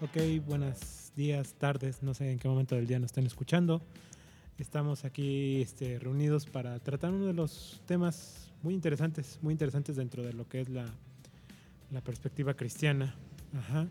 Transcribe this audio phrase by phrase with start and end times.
[0.00, 0.16] Ok,
[0.46, 3.82] buenos días, tardes, no sé en qué momento del día nos estén escuchando.
[4.56, 10.22] Estamos aquí este, reunidos para tratar uno de los temas muy interesantes, muy interesantes dentro
[10.22, 10.84] de lo que es la,
[11.90, 13.16] la perspectiva cristiana.
[13.58, 13.88] Ajá.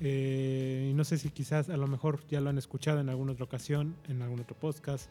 [0.00, 3.32] Eh, y no sé si quizás a lo mejor ya lo han escuchado en alguna
[3.32, 5.08] otra ocasión, en algún otro podcast,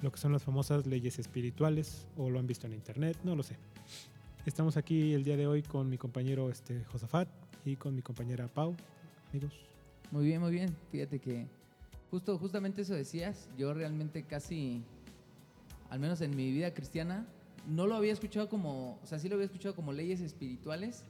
[0.00, 3.42] lo que son las famosas leyes espirituales o lo han visto en internet, no lo
[3.42, 3.58] sé.
[4.46, 7.28] Estamos aquí el día de hoy con mi compañero este, Josafat
[7.66, 8.74] y con mi compañera Pau.
[9.30, 9.52] Amigos.
[10.10, 10.74] Muy bien, muy bien.
[10.90, 11.46] Fíjate que
[12.10, 13.48] justo, justamente eso decías.
[13.58, 14.82] Yo realmente casi,
[15.90, 17.26] al menos en mi vida cristiana,
[17.66, 21.04] no lo había escuchado como, o sea, sí lo había escuchado como leyes espirituales,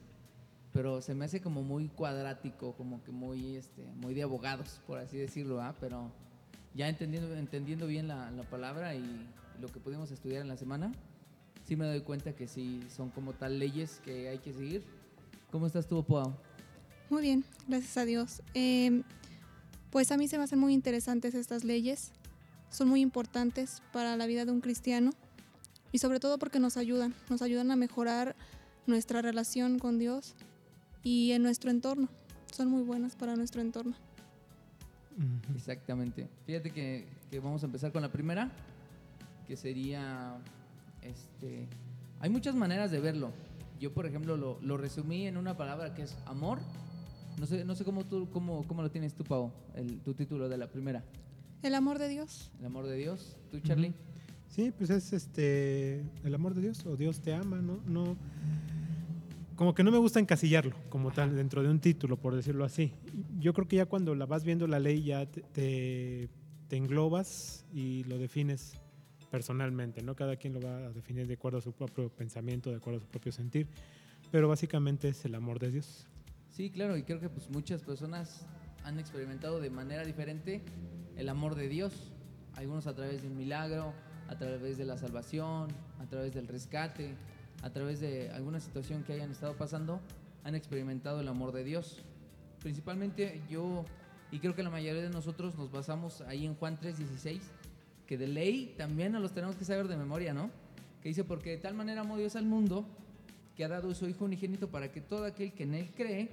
[0.72, 4.98] pero se me hace como muy cuadrático, como que muy, este, muy de abogados, por
[4.98, 5.74] así decirlo, ¿ah?
[5.80, 6.10] Pero
[6.74, 9.28] ya entendiendo, entendiendo bien la, la palabra y
[9.60, 10.92] lo que pudimos estudiar en la semana,
[11.64, 14.83] sí me doy cuenta que sí son como tal leyes que hay que seguir.
[15.52, 16.34] ¿Cómo estás tú, Pau?
[17.11, 18.42] Muy bien, gracias a Dios.
[18.55, 19.03] Eh,
[19.91, 22.12] pues a mí se me hacen muy interesantes estas leyes,
[22.70, 25.12] son muy importantes para la vida de un cristiano
[25.91, 28.36] y sobre todo porque nos ayudan, nos ayudan a mejorar
[28.86, 30.34] nuestra relación con Dios
[31.03, 32.09] y en nuestro entorno.
[32.53, 33.95] Son muy buenas para nuestro entorno.
[35.55, 36.29] Exactamente.
[36.47, 38.51] Fíjate que, que vamos a empezar con la primera,
[39.47, 40.36] que sería,
[41.03, 41.67] este,
[42.20, 43.33] hay muchas maneras de verlo.
[43.81, 46.61] Yo, por ejemplo, lo, lo resumí en una palabra que es amor.
[47.39, 50.48] No sé, no sé cómo, tú, cómo, cómo lo tienes tú, Pau, el, tu título
[50.48, 51.05] de la primera.
[51.62, 52.50] El amor de Dios.
[52.58, 53.36] El amor de Dios.
[53.50, 53.95] ¿Tú, Charlie?
[54.48, 57.80] Sí, pues es este el amor de Dios o Dios te ama, ¿no?
[57.86, 58.17] No
[59.58, 62.92] como que no me gusta encasillarlo como tal dentro de un título, por decirlo así.
[63.41, 66.28] Yo creo que ya cuando la vas viendo la ley ya te, te,
[66.69, 68.80] te englobas y lo defines
[69.33, 70.14] personalmente, ¿no?
[70.14, 73.02] Cada quien lo va a definir de acuerdo a su propio pensamiento, de acuerdo a
[73.02, 73.67] su propio sentir,
[74.30, 76.07] pero básicamente es el amor de Dios.
[76.51, 78.47] Sí, claro, y creo que pues, muchas personas
[78.85, 80.63] han experimentado de manera diferente
[81.17, 82.13] el amor de Dios.
[82.55, 83.92] Algunos a través de un milagro,
[84.29, 85.69] a través de la salvación,
[86.01, 87.14] a través del rescate,
[87.63, 90.01] a través de alguna situación que hayan estado pasando,
[90.45, 92.03] han experimentado el amor de Dios.
[92.61, 93.85] Principalmente yo,
[94.30, 97.41] y creo que la mayoría de nosotros nos basamos ahí en Juan 3:16,
[98.07, 100.51] que de ley también nos los tenemos que saber de memoria, ¿no?
[101.03, 102.86] Que dice, porque de tal manera amó Dios al mundo,
[103.58, 106.29] que ha dado su Hijo unigénito para que todo aquel que en Él cree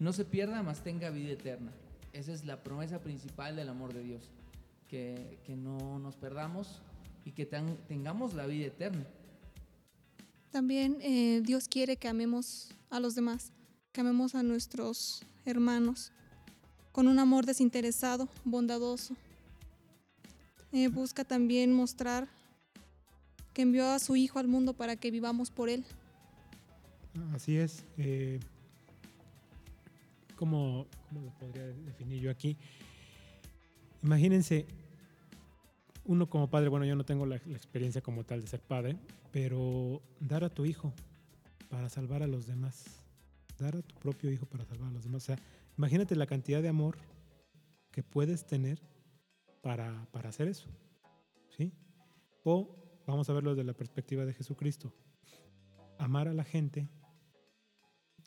[0.00, 1.70] no se pierda, mas tenga vida eterna.
[2.12, 4.32] Esa es la promesa principal del amor de Dios,
[4.88, 6.82] que, que no nos perdamos
[7.24, 9.06] y que tengamos la vida eterna.
[10.50, 13.52] También eh, Dios quiere que amemos a los demás,
[13.92, 16.10] que amemos a nuestros hermanos
[16.90, 19.14] con un amor desinteresado, bondadoso.
[20.72, 22.26] Eh, busca también mostrar
[23.54, 25.84] que envió a su Hijo al mundo para que vivamos por Él.
[27.34, 27.84] Así es.
[27.96, 28.40] eh,
[30.36, 32.56] ¿cómo, lo podría definir yo aquí?
[34.02, 34.66] Imagínense,
[36.04, 38.96] uno como padre, bueno, yo no tengo la, la experiencia como tal de ser padre,
[39.32, 40.92] pero dar a tu hijo
[41.68, 42.84] para salvar a los demás,
[43.58, 45.22] dar a tu propio hijo para salvar a los demás.
[45.24, 45.38] O sea,
[45.76, 46.96] imagínate la cantidad de amor
[47.90, 48.80] que puedes tener
[49.62, 50.68] para, para hacer eso.
[51.56, 51.72] ¿Sí?
[52.44, 52.76] O
[53.06, 54.92] vamos a verlo desde la perspectiva de Jesucristo.
[55.98, 56.88] Amar a la gente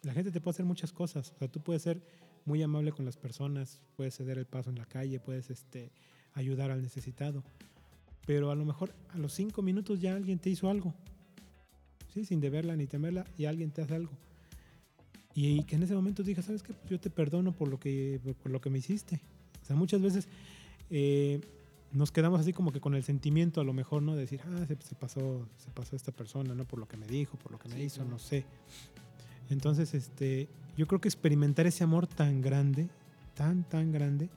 [0.04, 1.32] la gente te puede hacer muchas cosas.
[1.36, 2.02] O sea, tú puedes ser
[2.46, 5.92] muy amable con las personas, puedes ceder el paso en la calle, puedes este,
[6.34, 7.44] ayudar al necesitado.
[8.26, 10.94] Pero a lo mejor a los cinco minutos ya alguien te hizo algo.
[12.14, 14.12] Sí, sin deberla ni temerla, y alguien te hace algo.
[15.36, 16.74] Y, que en ese momento digas, ¿sabes qué?
[16.74, 19.22] Pues yo te perdono por lo que, por, lo que me hiciste.
[19.62, 20.28] O sea, muchas veces
[20.90, 21.40] eh,
[21.92, 24.16] nos quedamos así como que con el sentimiento a lo mejor, ¿no?
[24.16, 26.66] De decir, ah, se, se pasó, se pasó esta persona, ¿no?
[26.66, 28.46] Por lo que me dijo, por lo que me Sí, hizo, no sé.
[29.50, 32.88] Entonces, este, yo creo que experimentar ese amor tan grande,
[33.36, 34.30] tan, tan grande,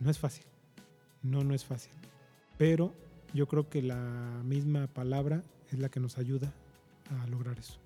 [0.00, 0.44] no es fácil.
[1.22, 1.92] No, no es fácil.
[2.58, 2.92] Pero
[3.34, 6.52] yo creo que la misma palabra es la que nos ayuda
[7.10, 7.78] a lograr eso.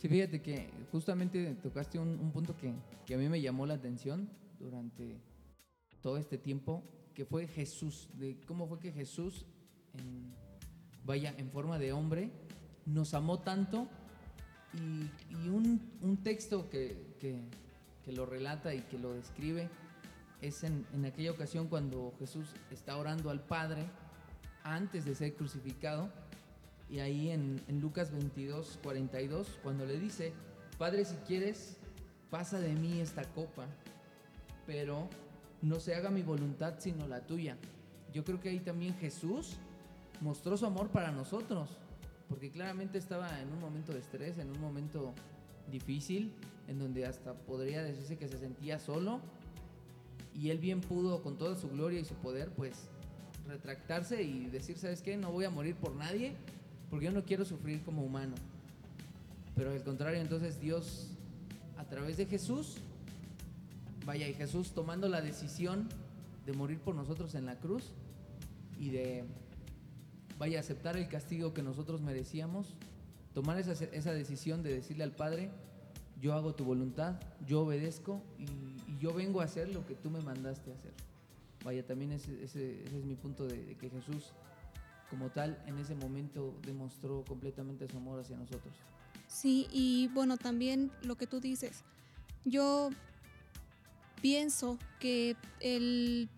[0.00, 2.72] Sí, fíjate que justamente tocaste un, un punto que,
[3.04, 4.28] que a mí me llamó la atención
[4.60, 5.18] durante
[6.00, 6.82] todo este tiempo,
[7.14, 9.44] que fue Jesús, de cómo fue que Jesús,
[9.94, 10.32] en-
[11.04, 12.30] vaya, en forma de hombre,
[12.86, 13.88] nos amó tanto
[14.74, 16.96] y, un, texto que,
[18.06, 19.68] lo relata y que lo describe
[20.40, 23.86] es en, en aquella ocasión cuando Jesús está orando al Padre
[24.62, 26.08] antes de ser crucificado
[26.90, 30.32] y ahí en, en Lucas 22, 42, cuando le dice,
[30.78, 31.76] Padre, si quieres,
[32.30, 33.66] pasa de mí esta copa,
[34.66, 35.08] pero
[35.60, 37.56] no se haga mi voluntad sino la tuya.
[38.12, 39.56] Yo creo que ahí también Jesús
[40.20, 41.78] mostró su amor para nosotros,
[42.28, 45.14] porque claramente estaba en un momento de estrés, en un momento
[45.70, 46.32] difícil,
[46.66, 49.20] en donde hasta podría decirse que se sentía solo,
[50.34, 52.88] y él bien pudo, con toda su gloria y su poder, pues
[53.46, 55.16] retractarse y decir, ¿sabes qué?
[55.16, 56.34] No voy a morir por nadie,
[56.90, 58.34] porque yo no quiero sufrir como humano.
[59.56, 61.08] Pero al contrario, entonces Dios,
[61.76, 62.76] a través de Jesús,
[64.04, 65.88] vaya, y Jesús tomando la decisión
[66.46, 67.92] de morir por nosotros en la cruz
[68.78, 69.24] y de,
[70.38, 72.74] vaya, aceptar el castigo que nosotros merecíamos,
[73.34, 75.50] tomar esa, esa decisión de decirle al Padre,
[76.20, 78.46] yo hago tu voluntad, yo obedezco y,
[78.98, 80.92] yo vengo a hacer lo que tú me mandaste a hacer.
[81.64, 84.32] Vaya, también ese, ese, es mi punto de, que Jesús,
[85.08, 88.74] como tal, en ese momento demostró completamente su amor hacia nosotros.
[89.28, 91.84] Sí, y bueno, también lo que tú dices,
[92.44, 92.90] yo
[94.20, 96.28] pienso que el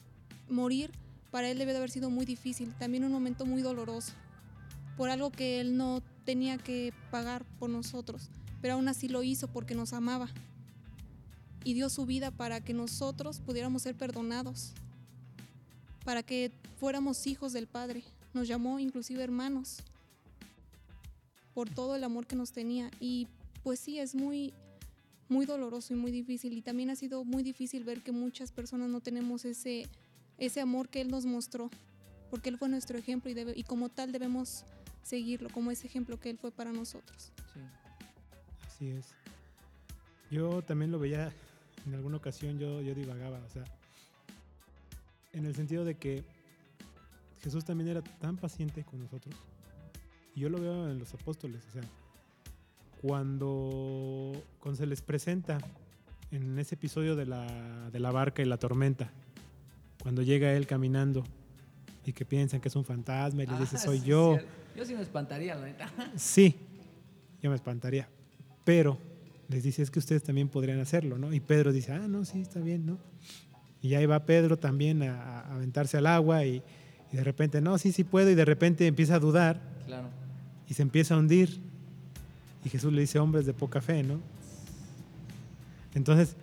[0.50, 0.91] morir
[1.31, 4.12] para él debe de haber sido muy difícil, también un momento muy doloroso,
[4.97, 8.31] por algo que él no tenía que pagar por nosotros,
[8.61, 10.29] pero aún así lo hizo porque nos amaba
[11.65, 14.73] y dio su vida para que nosotros pudiéramos ser perdonados,
[16.05, 18.03] para que fuéramos hijos del Padre.
[18.33, 19.83] Nos llamó inclusive hermanos
[21.53, 23.29] por todo el amor que nos tenía y
[23.62, 24.55] pues sí, es muy
[25.29, 28.88] muy doloroso y muy difícil y también ha sido muy difícil ver que muchas personas
[28.88, 29.87] no tenemos ese
[30.40, 31.70] ese amor que él nos mostró,
[32.31, 34.64] porque él fue nuestro ejemplo y, debe, y como tal debemos
[35.02, 37.32] seguirlo como ese ejemplo que él fue para nosotros.
[37.54, 37.60] Sí.
[38.66, 39.14] Así es.
[40.31, 41.32] Yo también lo veía
[41.87, 43.64] en alguna ocasión yo, yo divagaba, o sea,
[45.32, 46.25] en el sentido de que
[47.42, 49.34] Jesús también era tan paciente con nosotros.
[50.34, 51.82] Y yo lo veo en los apóstoles, o sea,
[53.00, 55.58] cuando, cuando se les presenta
[56.31, 59.10] en ese episodio de la, de la barca y la tormenta,
[60.02, 61.25] cuando llega él caminando
[62.05, 64.38] y que piensan que es un fantasma y les dice, soy sí, yo.
[64.76, 65.91] Yo sí me espantaría, la neta.
[66.17, 66.56] Sí,
[67.43, 68.08] yo me espantaría.
[68.64, 68.99] Pero
[69.49, 71.32] les dice, es que ustedes también podrían hacerlo, ¿no?
[71.32, 72.99] Y Pedro dice, ah, no, sí, está bien, ¿no?
[73.82, 76.62] Y ahí va Pedro también a, a aventarse al agua y,
[77.12, 80.08] y, de repente, no, sí, sí puedo, y de repente empieza a dudar Claro.
[80.69, 81.61] y se empieza a hundir.
[82.64, 84.20] Y Jesús le dice, hombres de poca fe, ¿no?
[85.94, 86.37] Entonces,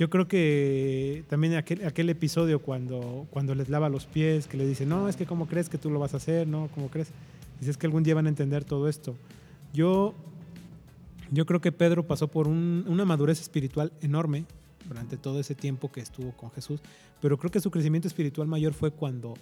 [0.00, 4.66] yo creo que también aquel, aquel episodio cuando, cuando les lava los pies, que le
[4.66, 6.70] dice, no, es que cómo crees que tú lo vas a hacer, ¿no?
[6.74, 7.08] ¿Cómo crees?
[7.58, 9.14] Dice, es que algún día van a entender todo esto.
[9.74, 10.14] Yo,
[11.30, 14.46] yo creo que Pedro pasó por un, una madurez espiritual enorme
[14.88, 16.80] durante todo ese tiempo que estuvo con Jesús,
[17.20, 19.34] pero creo que su crecimiento espiritual mayor fue cuando,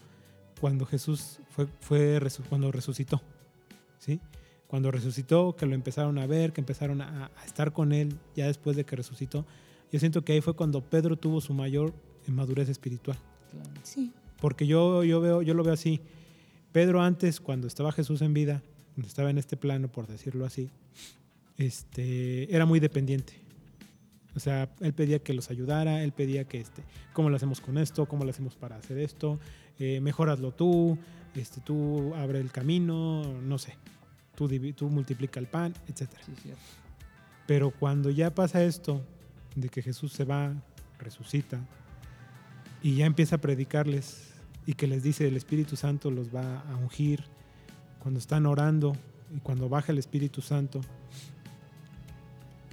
[0.61, 3.22] cuando Jesús fue, fue cuando resucitó,
[4.00, 4.19] ¿sí?
[4.66, 8.49] Cuando resucitó, que lo empezaron a ver, que empezaron a, a estar con él ya
[8.49, 9.46] después de que resucitó.
[9.93, 11.93] Yo siento que ahí fue cuando Pedro tuvo su mayor
[12.26, 13.17] madurez espiritual.
[13.50, 13.70] claro.
[13.82, 16.00] Sí, Porque yo, yo, veo, yo lo veo así.
[16.73, 18.62] Pedro antes, cuando estaba Jesús en vida,
[18.94, 20.70] cuando estaba en este plano, por decirlo así,
[21.56, 23.35] este, era muy dependiente.
[24.37, 27.79] O sea, él pedía que los ayudara, él pedía que, este, ¿cómo lo hacemos con
[27.79, 28.06] esto?
[28.06, 29.40] ¿Cómo lo hacemos para hacer esto?
[29.79, 30.99] Eh, mejoraslo tú,
[31.35, 33.76] este, tú abre el camino, no sé,
[34.37, 36.23] tú, tú multiplica el pan, etcétera.
[36.25, 36.61] Sí, cierto.
[37.46, 39.02] Pero cuando ya pasa esto,
[39.60, 40.52] de que Jesús se va,
[40.99, 41.60] resucita,
[42.82, 44.32] y ya empieza a predicarles,
[44.66, 47.25] y que les dice el Espíritu Santo los va a ungir,
[48.00, 48.94] cuando están orando,
[49.35, 50.80] y cuando baja el Espíritu Santo,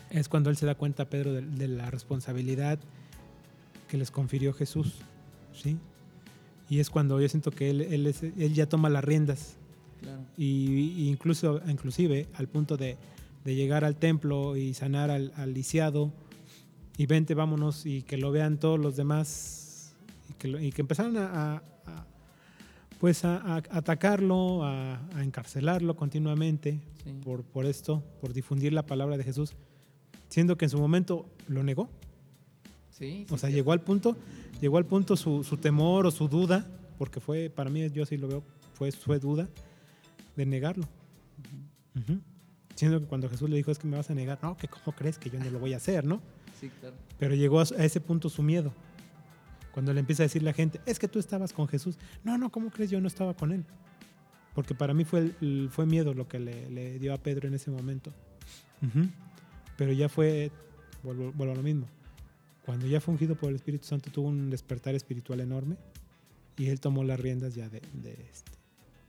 [0.10, 2.80] es cuando él se da cuenta, Pedro, de, de la responsabilidad
[3.88, 4.96] que les confirió Jesús,
[5.54, 5.78] ¿sí?
[6.70, 9.56] Y es cuando yo siento que él, él, es- él ya toma las riendas
[10.02, 10.22] Claro.
[10.38, 12.98] y, y incluso inclusive al punto de,
[13.44, 16.12] de llegar al templo y sanar al, al lisiado
[16.98, 19.94] y vente vámonos y que lo vean todos los demás
[20.30, 22.06] y que, lo- y que empezaron a, a- a,
[23.00, 27.12] pues a, a atacarlo a, encarcelarlo continuamente Sí.
[27.24, 29.54] por, por esto por difundir la palabra de Jesús
[30.30, 31.90] siendo que en su momento lo negó
[32.90, 33.56] Sí, o sí, sea, cierto.
[33.56, 34.16] llegó al punto,
[34.62, 36.66] llegó al punto su, su temor o su duda,
[36.98, 39.50] porque fue, para mí, yo así lo veo, fue, fue duda
[40.38, 40.88] de negarlo.
[41.94, 42.22] Ujú.
[42.74, 44.96] Siendo que cuando Jesús le dijo, es que me vas a negar, no, que cómo
[44.96, 46.22] crees que yo no lo voy a hacer, ¿no?
[46.60, 46.96] Sí, claro.
[47.20, 48.74] Pero llegó a, a ese punto su miedo.
[49.74, 51.98] Cuando le empieza a decir la gente, es que tú estabas con Jesús.
[52.24, 52.90] No, no, ¿cómo crees?
[52.92, 53.66] Yo no estaba con él.
[54.54, 57.56] Porque para mí fue, el- fue miedo lo que le, le dio a Pedro en
[57.56, 58.14] ese momento.
[59.78, 60.52] Pero ya fue,
[61.04, 61.88] vuelvo, vuelvo a lo mismo.
[62.66, 65.76] Cuando ya fue ungido por el Espíritu Santo, tuvo un despertar espiritual enorme
[66.58, 68.52] y él tomó las riendas ya de, de este,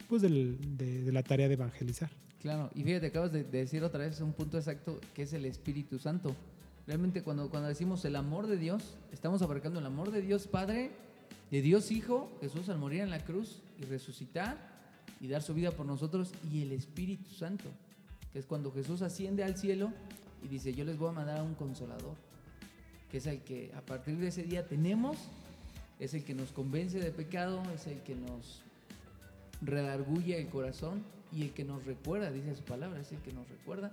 [0.09, 2.11] pues del- de, de la tarea de evangelizar.
[2.41, 5.45] Claro, y fíjate, acabas de, de decir otra vez un punto exacto que es el
[5.47, 6.35] Espíritu Santo.
[6.87, 10.93] Realmente cuando, cuando decimos el amor de Dios, estamos abarcando el amor de Dios Padre,
[11.50, 14.57] de Dios Hijo, Jesús al morir en la cruz y resucitar
[15.21, 17.64] y dar su vida por nosotros, y el Espíritu Santo,
[18.33, 19.93] que es cuando Jesús asciende al cielo
[20.45, 22.14] y dice, yo les voy a mandar a un consolador,
[23.11, 25.16] que es el que a partir de ese día tenemos,
[25.99, 28.62] es el que nos convence de pecado, es el que nos
[29.62, 31.02] redarguye el corazón
[31.33, 33.90] y el que nos recuerda, dice su palabra, es el que nos recuerda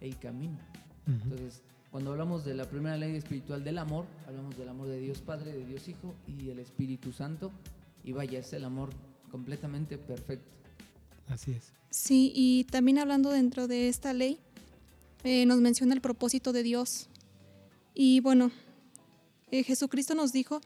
[0.00, 0.58] el camino.
[1.06, 1.60] Entonces,
[1.92, 5.52] cuando hablamos de la primera ley espiritual del amor, hablamos del amor de Dios Padre,
[5.52, 7.52] de Dios Hijo y del Espíritu Santo.
[8.02, 8.88] Y vaya, es el amor
[9.30, 10.54] completamente perfecto.
[11.28, 11.74] Así es.
[11.90, 14.38] Sí, y también hablando dentro de esta ley,
[15.22, 17.10] eh, nos menciona el propósito de Dios.
[17.94, 18.50] Y bueno,
[19.50, 20.62] eh, Jesucristo nos dijo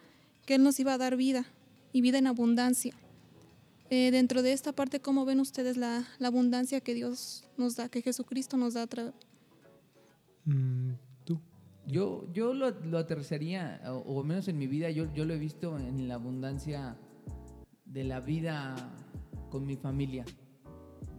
[0.46, 1.44] que Él nos iba a dar vida
[1.92, 2.94] y vida en abundancia.
[3.90, 7.88] Eh, dentro de esta parte, ¿cómo ven ustedes la, la abundancia que Dios nos da,
[7.88, 9.14] que Jesucristo nos da a través?
[10.44, 10.92] Mm.
[11.86, 15.38] Yo, yo lo, lo aterrizaría, o, o menos en mi vida, yo, yo lo he
[15.38, 16.96] visto en la abundancia
[17.84, 18.74] de la vida
[19.50, 20.24] con mi familia.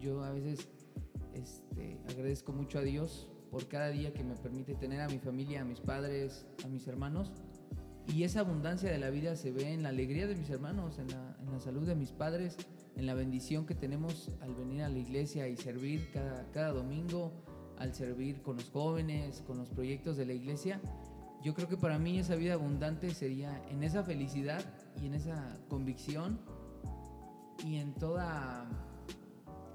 [0.00, 0.68] Yo a veces
[1.34, 5.62] este, agradezco mucho a Dios por cada día que me permite tener a mi familia,
[5.62, 7.32] a mis padres, a mis hermanos.
[8.06, 11.08] Y esa abundancia de la vida se ve en la alegría de mis hermanos, en
[11.08, 12.56] la, en la salud de mis padres,
[12.96, 17.32] en la bendición que tenemos al venir a la iglesia y servir cada, cada domingo,
[17.78, 20.80] al servir con los jóvenes, con los proyectos de la iglesia.
[21.42, 24.64] Yo creo que para mí esa vida abundante sería en esa felicidad
[25.00, 26.40] y en esa convicción
[27.64, 28.68] y en toda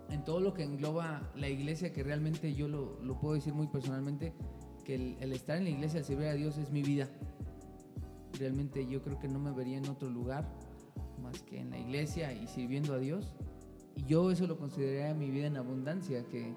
[0.10, 4.34] en todo lo que engloba la iglesia, que realmente yo lo, puedo decir muy personalmente,
[4.86, 7.10] que el, estar en la iglesia, el servir a Dios es mi vida.
[8.38, 10.48] Realmente yo creo que no me vería en otro lugar
[11.22, 13.34] más que en la iglesia y sirviendo a Dios.
[13.96, 16.54] Y yo eso lo consideraría mi vida en abundancia, que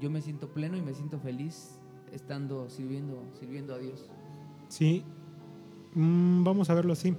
[0.00, 1.78] yo me siento pleno y me siento feliz
[2.12, 4.08] estando sirviendo, sirviendo a Dios.
[4.68, 5.04] Sí,
[5.94, 7.14] mm, vamos a verlo así.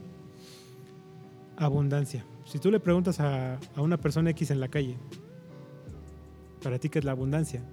[1.57, 2.25] Abundancia.
[2.45, 4.97] Si tú le preguntas a, a una persona X en la calle,
[6.63, 7.63] ¿para ti qué es la abundancia?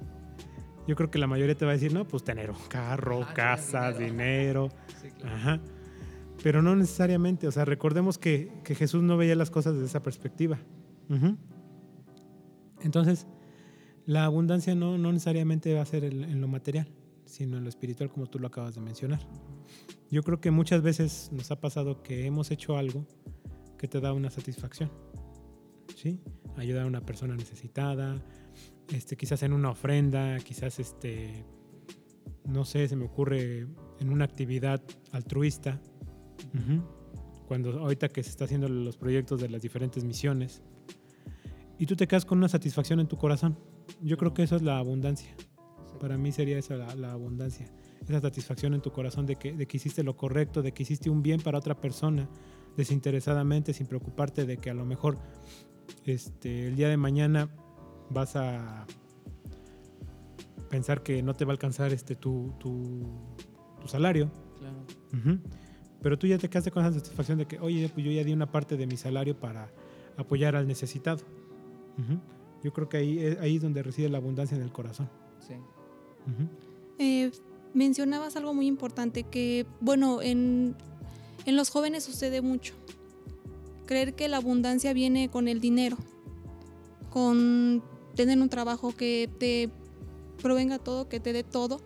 [0.86, 3.34] Yo creo que la mayoría te va a decir, no, pues tener un carro, Ah,
[3.34, 4.68] casa, dinero.
[5.02, 5.36] Sí, claro.
[5.36, 5.60] Ajá.
[6.42, 10.02] Pero no necesariamente, o sea, recordemos que, que Jesús no veía las cosas desde esa
[10.02, 10.58] perspectiva.
[12.80, 13.26] Entonces,
[14.08, 16.88] la abundancia no, no necesariamente va a ser en lo material,
[17.26, 19.20] sino en lo espiritual, como tú lo acabas de mencionar.
[20.10, 23.04] Yo creo que muchas veces nos ha pasado que hemos hecho algo
[23.76, 24.90] que te da una satisfacción.
[25.94, 26.22] ¿Sí?
[26.56, 28.24] Ayudar a una persona necesitada,
[28.90, 31.44] este, quizás en una ofrenda, quizás este,
[32.46, 33.66] no sé, se me ocurre
[34.00, 35.82] en una actividad altruista.
[37.46, 40.62] Cuando ahorita que se está haciendo los proyectos de las diferentes misiones
[41.78, 43.58] y tú te quedas con una satisfacción en tu corazón.
[44.02, 45.34] Yo creo que eso es la abundancia.
[46.00, 47.66] Para mí sería esa la, la abundancia.
[48.06, 51.10] Esa satisfacción en tu corazón de que, de que hiciste lo correcto, de que hiciste
[51.10, 52.28] un bien para otra persona
[52.76, 55.18] desinteresadamente, sin preocuparte de que a lo mejor
[56.04, 57.50] este, el día de mañana
[58.10, 58.86] vas a
[60.70, 63.02] pensar que no te va a alcanzar este, tu, tu,
[63.80, 64.30] tu salario.
[64.58, 65.40] Claro.
[66.00, 68.32] Pero tú ya te quedaste con esa satisfacción de que, oye, pues yo ya di
[68.32, 69.70] una parte de mi salario para
[70.16, 71.24] apoyar al necesitado.
[72.62, 75.08] Yo creo que ahí, es- ahí es donde reside la abundancia en el corazón.
[75.46, 75.54] Sí.
[75.54, 76.48] Ujú.
[76.98, 77.30] Eh,
[77.74, 80.74] mencionabas algo muy importante, que bueno, en,
[81.46, 82.74] en los jóvenes sucede mucho.
[83.86, 85.96] Creer que la abundancia viene con el dinero,
[87.10, 87.82] con
[88.14, 89.70] tener un trabajo que te
[90.42, 91.80] provenga todo, que te dé todo.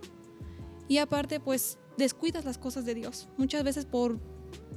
[0.89, 3.29] Y aparte, pues descuidas las cosas de Dios.
[3.37, 4.19] Muchas veces por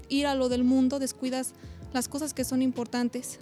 [0.09, 1.53] ir a lo del mundo descuidas
[1.93, 3.39] las cosas que son importantes.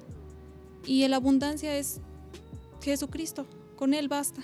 [0.86, 2.00] Y la abundancia es
[2.84, 4.42] Jesucristo, con Él basta.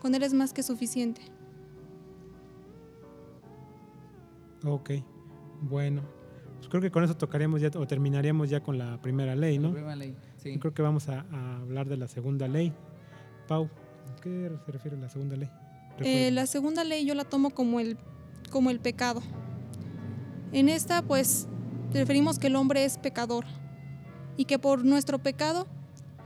[0.00, 1.22] Con Él es más que suficiente.
[4.64, 4.90] Ok,
[5.62, 6.02] bueno.
[6.56, 9.68] Pues creo que con eso tocaríamos ya o terminaríamos ya con la primera ley, La
[9.68, 9.72] ¿no?
[9.74, 10.16] primera ley.
[10.38, 10.54] Sí.
[10.54, 12.72] Yo creo que vamos a, a hablar de la segunda ley.
[13.46, 13.64] Pau,
[14.10, 15.50] ¿a qué se refiere la segunda ley?
[16.00, 17.98] Eh, la segunda ley yo la tomo como el,
[18.50, 19.22] como el pecado.
[20.52, 21.46] En esta, pues,
[21.92, 23.44] referimos que el hombre es pecador
[24.36, 25.66] y que por nuestro pecado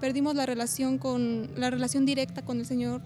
[0.01, 3.03] perdimos la relación con la relación directa con el Señor.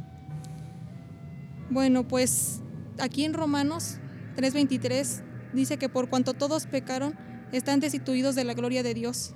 [1.71, 2.61] Bueno, pues
[2.99, 3.99] aquí en Romanos
[4.37, 5.23] 3:23
[5.53, 7.17] dice que por cuanto todos pecaron,
[7.53, 9.35] están destituidos de la gloria de Dios.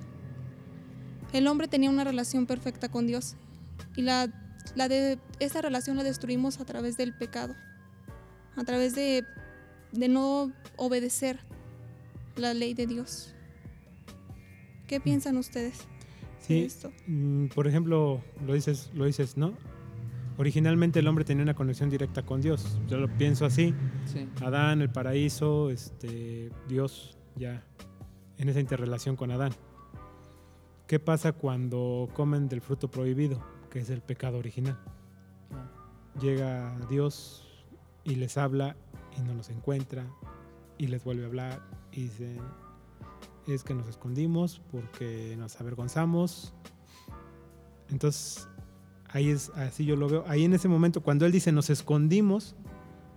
[1.33, 3.35] El hombre tenía una relación perfecta con Dios
[3.95, 4.27] y la,
[5.39, 7.55] esa relación la destruimos a través del pecado,
[8.55, 9.25] a través de,
[9.91, 11.39] de no obedecer
[12.35, 13.33] la ley de Dios.
[14.87, 15.96] ¿Qué piensan ustedes de
[16.47, 16.91] Sí, esto?
[17.07, 19.53] mm, por ejemplo, lo dices, lo dices, ¿no?
[20.37, 22.79] Originalmente el hombre tenía una conexión directa con Dios.
[22.87, 23.73] Yo lo pienso así.
[24.05, 24.29] Sí.
[24.41, 27.63] Adán, el paraíso, este, Dios ya
[28.37, 29.51] en esa interrelación con Adán.
[30.85, 34.79] ¿Qué pasa cuando comen del fruto prohibido, que es el pecado original?
[36.21, 37.47] Llega Dios
[38.03, 38.77] y les habla
[39.17, 40.05] y no los encuentra
[40.77, 41.61] y les vuelve a hablar
[41.91, 42.39] y dicen,
[43.53, 46.53] es que nos escondimos porque nos avergonzamos.
[47.89, 48.47] Entonces,
[49.07, 50.25] ahí es así yo lo veo.
[50.27, 52.55] Ahí en ese momento, cuando él dice nos escondimos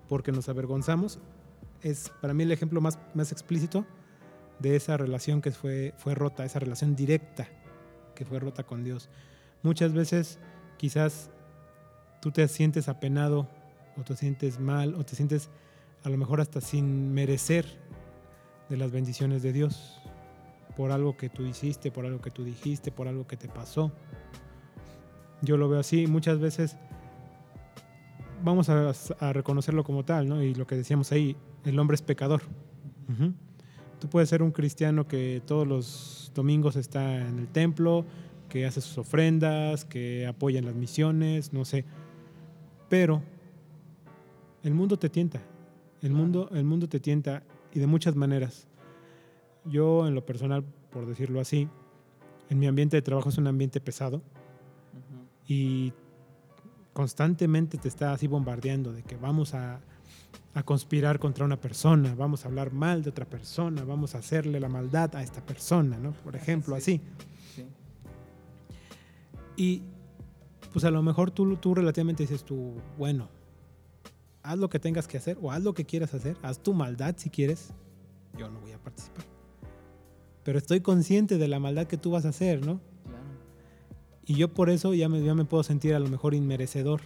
[0.09, 1.19] porque nos avergonzamos,
[1.83, 3.85] es para mí el ejemplo más, más explícito
[4.61, 7.49] de esa relación que fue, fue rota, esa relación directa
[8.15, 9.09] que fue rota con Dios.
[9.63, 10.39] Muchas veces
[10.77, 11.31] quizás
[12.21, 13.49] tú te sientes apenado
[13.97, 15.51] o te sientes mal o te sientes
[16.05, 17.67] a lo mejor hasta sin merecer
[18.69, 20.00] de las bendiciones de Dios
[20.81, 23.93] por algo que tú hiciste, por algo que tú dijiste, por algo que te pasó.
[25.43, 26.79] Yo lo veo así, muchas veces
[28.43, 30.43] vamos a, a reconocerlo como tal, ¿no?
[30.43, 32.41] Y lo que decíamos ahí, el hombre es pecador.
[33.99, 38.07] Tú puedes ser un cristiano que todos los domingos está en el templo,
[38.49, 41.85] que hace sus ofrendas, que apoya en las misiones, no sé.
[42.89, 43.23] Pero
[44.63, 45.43] el mundo te tienta.
[46.01, 48.67] El mundo, el mundo te tienta y de muchas maneras.
[49.65, 51.69] Yo, en lo personal, por decirlo así,
[52.49, 54.23] en mi ambiente de trabajo es un ambiente pesado
[55.47, 55.93] y
[56.93, 59.81] constantemente te está así bombardeando de que vamos a,
[60.55, 64.59] a conspirar contra una persona, vamos a hablar mal de otra persona, vamos a hacerle
[64.61, 66.13] la maldad a esta persona, ¿no?
[66.13, 66.81] Por ejemplo, Sí.
[66.81, 67.01] así.
[67.55, 67.67] Sí.
[69.57, 69.83] Y
[70.73, 73.29] pues a lo mejor tú, tú relativamente dices tú, bueno,
[74.43, 77.15] haz lo que tengas que hacer o haz lo que quieras hacer, haz tu maldad
[77.19, 77.73] si quieres,
[78.39, 79.25] yo no voy a participar.
[80.43, 82.81] Pero estoy consciente de la maldad que tú vas a hacer, ¿no?
[83.05, 83.25] Claro.
[84.27, 87.01] Y yo por eso ya me, ya me puedo sentir a lo mejor inmerecedor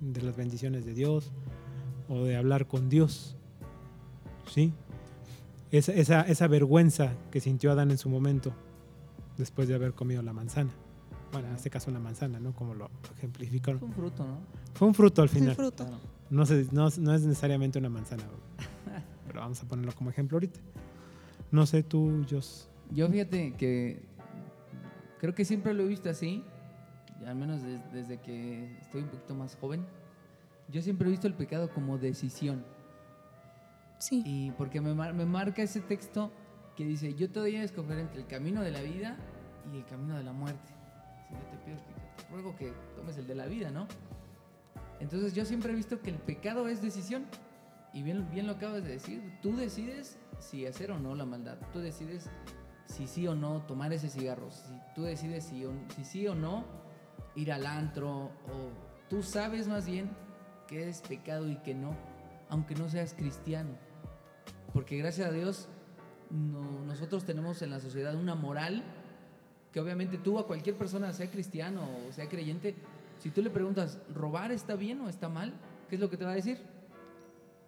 [0.00, 1.32] de las bendiciones de Dios
[2.08, 3.36] o de hablar con Dios.
[4.48, 4.72] ¿Sí?
[5.70, 8.52] Esa, esa, esa vergüenza que sintió Adán en su momento
[9.36, 10.70] después de haber comido la manzana.
[11.32, 12.54] Bueno, en este caso la manzana, ¿no?
[12.54, 13.78] Como lo ejemplificaron.
[13.78, 14.38] Es un fruto, ¿no?
[14.74, 15.56] Fue un fruto al Es el final.
[15.56, 15.86] fruto.
[16.30, 18.22] No, se- no, no es necesariamente una manzana,
[19.26, 20.60] pero vamos a ponerlo como ejemplo ahorita.
[21.50, 22.68] No sé tú, Jos.
[22.90, 24.02] Yo fíjate que
[25.18, 26.44] creo que siempre lo he visto así,
[27.26, 29.84] al menos des- desde que estoy un poquito más joven.
[30.68, 32.64] Yo siempre he visto el pecado como decisión.
[33.98, 36.30] Sí, Y porque me, mar- me marca ese texto
[36.76, 39.16] que dice, yo te doy a escoger entre el camino de la vida
[39.72, 40.74] y el camino de la muerte.
[41.28, 43.86] Si yo te pido que te ruego que tomes el de la vida, ¿no?
[45.00, 47.24] Entonces yo siempre he visto que el pecado es decisión.
[47.94, 51.58] Y bien, bien lo acabas de decir, tú decides si hacer o no la maldad.
[51.72, 52.30] Tú decides
[52.86, 54.50] si sí o no tomar ese cigarro.
[54.50, 55.64] Si tú decides si,
[56.04, 56.64] sí o no
[57.34, 58.16] ir al antro.
[58.16, 58.70] O
[59.10, 60.10] tú sabes más bien
[60.68, 61.94] qué es pecado y qué no,
[62.48, 63.70] aunque no seas cristiano.
[64.72, 65.68] Porque gracias a Dios
[66.30, 68.82] no- nosotros tenemos en la sociedad una moral
[69.72, 72.74] que obviamente tú a cualquier persona, sea cristiano o sea creyente,
[73.18, 75.52] si tú le preguntas, ¿robar está bien o está mal?
[75.88, 76.58] ¿Qué es lo que te va a decir?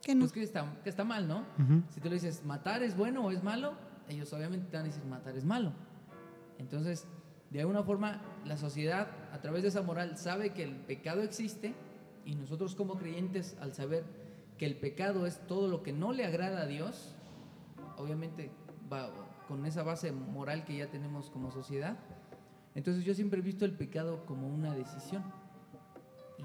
[0.03, 0.21] Que no.
[0.21, 1.45] Pues que está, que está mal, ¿no?
[1.91, 3.75] Si tú le dices, ¿matar es bueno o es malo?
[4.09, 5.73] Ellos obviamente te van a decir, matar es malo.
[6.59, 7.07] Entonces,
[7.51, 11.75] de alguna forma, la sociedad, a través de esa moral, sabe que el pecado existe
[12.25, 14.05] y nosotros como creyentes, al saber
[14.59, 17.15] que el pecado es todo lo que no le agrada a Dios,
[17.97, 18.51] obviamente
[18.93, 19.11] va
[19.47, 21.97] con esa base moral que ya tenemos como sociedad,
[22.75, 25.23] entonces yo siempre he visto el pecado como una decisión.
[26.39, 26.43] Y,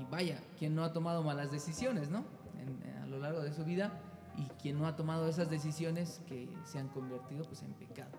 [0.00, 2.24] y vaya, quien no ha tomado malas decisiones, ¿no?
[2.58, 3.92] En- lo largo de su vida
[4.36, 8.12] y quien no ha tomado esas decisiones que se han convertido pues en pecado.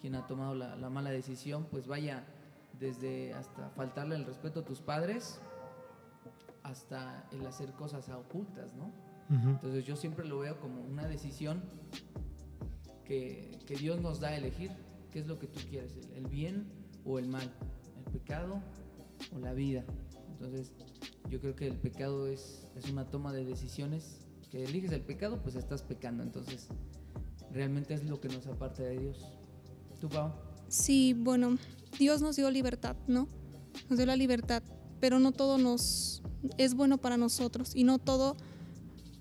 [0.00, 2.24] Quien ha tomado la, la mala decisión, pues vaya
[2.78, 5.40] desde hasta faltarle el respeto a tus padres
[6.62, 8.86] hasta el hacer cosas a ocultas, ¿no?
[9.34, 9.50] Ujú.
[9.50, 11.62] Entonces yo siempre lo veo como una decisión
[13.04, 14.70] que, que Dios nos da a elegir.
[15.10, 15.96] ¿Qué es lo que tú quieres?
[15.96, 16.66] ¿El, el bien
[17.04, 17.50] o el mal?
[17.98, 18.60] ¿El pecado
[19.34, 19.84] o la vida?
[20.32, 20.72] Entonces
[21.30, 24.20] yo creo que el pecado es, es una toma de decisiones.
[24.50, 26.22] Que eliges el pecado, pues estás pecando.
[26.22, 26.68] Entonces
[27.50, 29.32] realmente es lo que nos aparta de Dios.
[30.00, 30.32] ¿Tú, Pau?
[30.68, 31.58] Sí, bueno,
[31.98, 33.26] Dios nos dio libertad, ¿no?
[33.88, 34.62] Nos dio la libertad,
[35.00, 36.22] pero no todo nos
[36.58, 38.36] es bueno para nosotros y no todo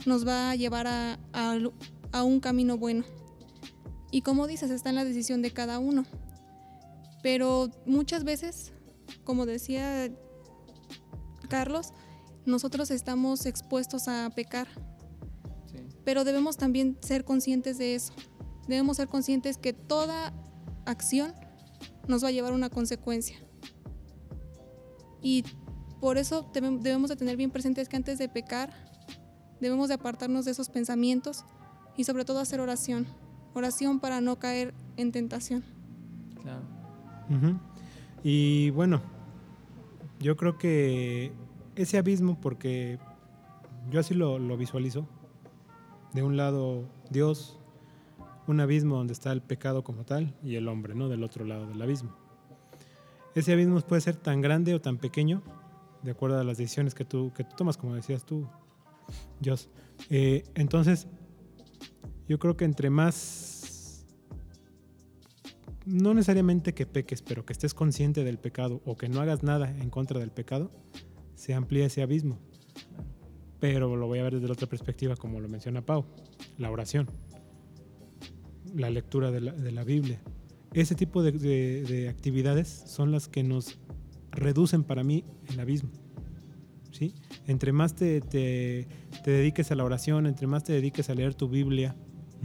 [0.06, 1.58] nos va a llevar a, a-
[2.12, 3.04] a un camino bueno.
[4.12, 6.06] Y como dices, está en la decisión de cada uno.
[7.24, 8.72] Pero muchas veces,
[9.24, 10.12] como decía
[11.54, 11.94] Carlos,
[12.48, 14.68] nosotros estamos expuestos a pecar,
[15.72, 15.78] Sí.
[16.04, 18.12] pero debemos también ser conscientes de eso.
[18.68, 20.34] Debemos ser conscientes que toda
[20.88, 21.32] acción
[22.08, 23.38] nos va a llevar a una consecuencia.
[25.22, 25.44] Y
[26.02, 28.72] por eso debe- debemos de tener bien presentes que antes de pecar,
[29.62, 31.46] debemos de apartarnos de esos pensamientos
[31.96, 33.06] y sobre todo hacer oración.
[33.54, 35.64] Oración para no caer en tentación.
[36.42, 36.64] Claro.
[38.24, 39.02] Y bueno,
[40.20, 41.32] yo creo que
[41.76, 43.00] ese abismo, porque
[43.90, 45.08] yo así lo, lo visualizo.
[46.14, 47.60] De un lado Dios,
[48.48, 51.10] un abismo donde está el pecado como tal y el hombre, ¿no?
[51.10, 52.16] Del otro lado del abismo.
[53.36, 55.42] Ese abismo puede ser tan grande o tan pequeño,
[56.04, 58.48] de acuerdo a las decisiones que tú, que tú tomas, como decías tú,
[59.40, 59.70] Dios.
[60.10, 61.08] Eh, entonces,
[62.28, 64.06] yo creo que entre más,
[65.86, 69.70] no necesariamente que peques, pero que estés consciente del pecado o que no hagas nada
[69.70, 70.72] en contra del pecado,
[71.44, 72.40] se amplía ese abismo.
[73.60, 76.06] Pero lo voy a ver desde la otra perspectiva, como lo menciona Pau,
[76.58, 77.10] la oración,
[78.74, 80.22] la lectura de la, Biblia.
[80.72, 83.78] Ese tipo de, de- de actividades son las que nos
[84.32, 85.90] reducen para mí el abismo.
[86.92, 87.14] ¿sí?
[87.46, 88.22] Entre más te,
[89.26, 91.94] dediques a la oración, entre más te dediques a leer tu Biblia,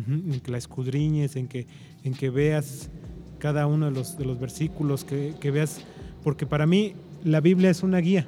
[0.09, 2.91] en que la escudriñes, en que, veas
[3.39, 5.83] cada uno de los, versículos, que veas,
[6.25, 8.27] porque para mí la Biblia es una guía.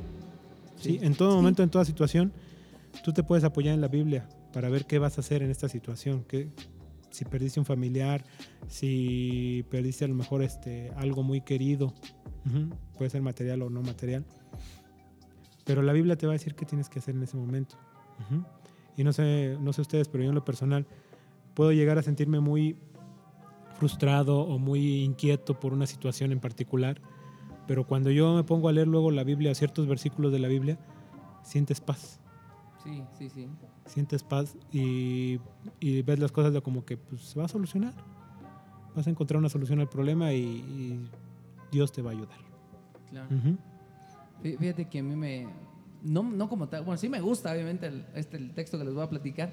[0.81, 0.99] ¿Sí?
[1.03, 2.33] En todo momento, en toda situación,
[3.05, 5.69] tú te puedes apoyar en la Biblia para ver qué vas a hacer en esta
[5.69, 6.49] situación, qué,
[7.11, 8.25] si perdiste un familiar,
[8.69, 11.93] si perdiste a lo mejor este, algo muy querido,
[12.97, 14.25] puede ser material o no material,
[15.65, 17.77] pero la Biblia te va a decir qué tienes que hacer en ese momento.
[18.97, 20.87] Y no sé, no sé ustedes, pero yo en lo personal
[21.55, 22.77] puedo llegar a sentirme muy
[23.79, 27.01] frustrado o muy inquieto por una situación en particular,
[27.71, 30.77] pero cuando yo me pongo a leer luego la Biblia, ciertos versículos de la Biblia,
[31.45, 32.19] sientes paz
[32.83, 33.47] Sí, sí, sí.
[33.87, 35.39] sientes paz y,
[35.79, 37.95] y ves las cosas de como que pues, se va a solucionar.
[38.97, 41.09] Vas a encontrar una solución al problema y, y
[41.71, 42.39] Dios te va a ayudar.
[43.09, 43.29] Claro.
[43.37, 43.57] Ujú.
[44.43, 45.47] Fí- Fíjate que a mí me.
[46.03, 46.83] No, no como tal.
[46.85, 49.53] Bueno, sí me gusta, obviamente, el, este, el texto que les voy a platicar.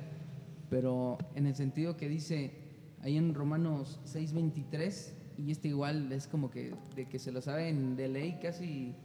[0.72, 2.52] Pero en el sentido que dice
[3.02, 5.14] ahí en Romanos 6:23.
[5.38, 8.96] Y este igual es como que de que se lo saben de ley casi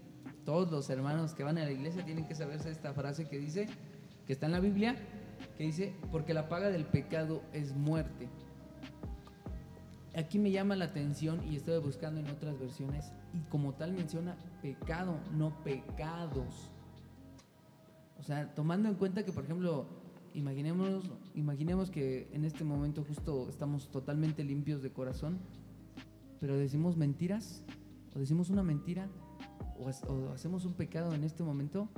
[0.45, 3.68] todos los hermanos que van a la iglesia tienen que saberse esta frase que dice,
[4.27, 4.97] que está en la Biblia,
[5.57, 8.29] que dice, porque la paga del pecado es muerte.
[10.14, 14.37] Aquí me llama la atención y estoy buscando en otras versiones y como tal menciona
[14.61, 16.71] pecado, no pecados.
[18.18, 19.87] O sea, tomando en cuenta que, por ejemplo,
[20.35, 25.38] imaginemos, imaginemos que en este momento justo estamos totalmente limpios de corazón,
[26.42, 27.62] pero decimos mentiras,
[28.16, 29.09] o decimos una mentira,
[29.78, 31.88] o, o hacemos un pecado en este momento,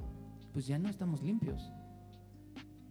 [0.52, 1.72] pues ya no estamos limpios.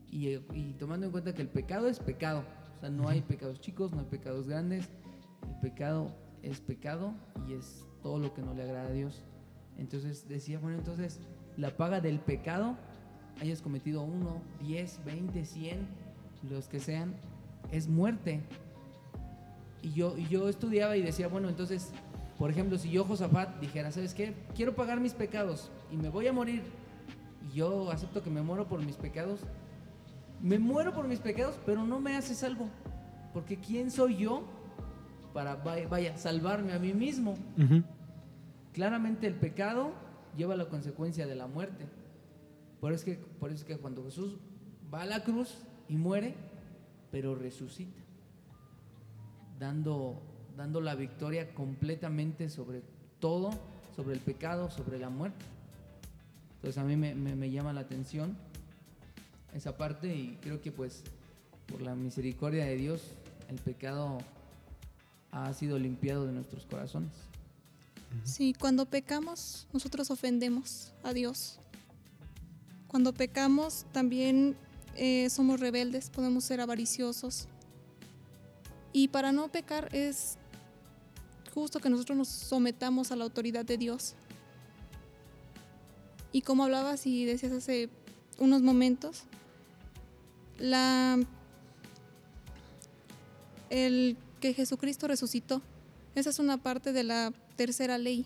[0.09, 2.43] Y, eh, y tomando en cuenta que el pecado es pecado,
[2.77, 4.89] o sea, no hay pecados chicos, no hay pecados grandes,
[5.47, 6.11] el pecado
[6.41, 7.13] es pecado
[7.47, 9.21] y es todo lo que no le agrada a Dios.
[9.77, 11.19] Entonces decía, bueno, entonces
[11.55, 12.77] la paga del pecado,
[13.39, 15.87] hayas cometido uno, 10, 20, 100,
[16.49, 17.13] los que sean,
[17.71, 18.41] es muerte.
[19.83, 21.91] Y yo, y yo estudiaba y decía, bueno, entonces,
[22.39, 24.33] por ejemplo, si yo, Josafat, dijera, ¿sabes qué?
[24.55, 26.63] Quiero pagar mis pecados y me voy a morir,
[27.47, 29.41] y yo acepto que me muero por mis pecados,
[30.41, 32.69] me muero por mis pecados, pero no me hace salvo.
[33.33, 34.43] Porque ¿quién soy yo
[35.33, 37.35] para, vaya, salvarme a mí mismo?
[38.73, 39.91] Claramente el pecado
[40.37, 41.85] lleva la consecuencia de la muerte.
[42.79, 44.37] Por eso, es que, por eso es que cuando Jesús
[44.93, 46.35] va a la cruz y muere,
[47.11, 48.02] pero resucita,
[49.59, 50.21] dando,
[50.57, 52.81] dando la victoria completamente sobre
[53.19, 53.51] todo,
[53.95, 55.45] sobre el pecado, sobre la muerte.
[56.55, 58.35] Entonces a mí me, me- me llama la atención
[59.53, 61.03] esa parte y creo que pues
[61.67, 63.01] por la misericordia de Dios
[63.49, 64.17] el pecado
[65.31, 67.11] ha sido limpiado de nuestros corazones.
[68.23, 71.59] Sí, cuando pecamos, nosotros ofendemos a Dios.
[72.87, 74.55] Cuando pecamos, también
[74.95, 77.47] eh, somos rebeldes, podemos ser avariciosos.
[78.93, 80.37] Y para no pecar es
[81.53, 84.15] justo que nosotros nos sometamos a la autoridad de Dios.
[86.31, 87.89] Y como hablabas y decías hace
[88.39, 89.23] unos momentos,
[90.59, 91.19] la
[93.69, 95.61] el que Jesucristo resucitó.
[96.15, 98.25] Esa es una parte de la tercera ley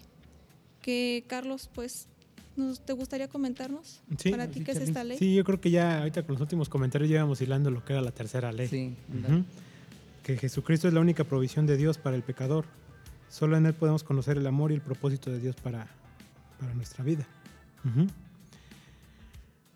[0.81, 2.07] que Carlos, pues,
[2.57, 4.01] nos, ¿te gustaría comentarnos?
[4.17, 4.31] Sí.
[4.31, 5.17] Para ti, Sí, ¿qué es esta ley?
[5.17, 7.93] Sí, yo creo que ya ahorita con los últimos comentarios ya íbamos hilando lo que
[7.93, 8.67] era la tercera ley.
[8.67, 8.95] Sí.
[10.27, 12.65] Que Jesucristo es la única provisión de Dios para el pecador.
[13.29, 15.87] Solo en Él podemos conocer el amor y el propósito de Dios para,
[16.59, 17.25] para nuestra vida.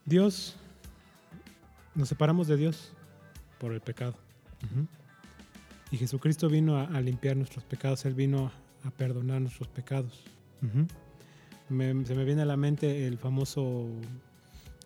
[0.03, 0.57] Dios,
[1.95, 2.91] nos separamos de Dios
[3.61, 4.13] por el pecado.
[5.89, 8.51] Y Jesucristo vino a, limpiar nuestros pecados, Él vino
[8.83, 10.21] a, perdonar nuestros pecados.
[11.69, 13.87] Se me viene a la mente el famoso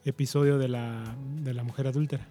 [0.04, 1.04] episodio de la,
[1.41, 2.28] de la mujer adúltera.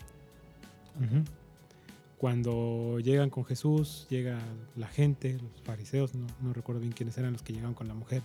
[2.28, 4.38] Cuando llegan con Jesús, llega
[4.76, 7.92] la gente, los fariseos, no, no recuerdo bien quiénes eran los que llegaron con la
[7.92, 8.22] mujer.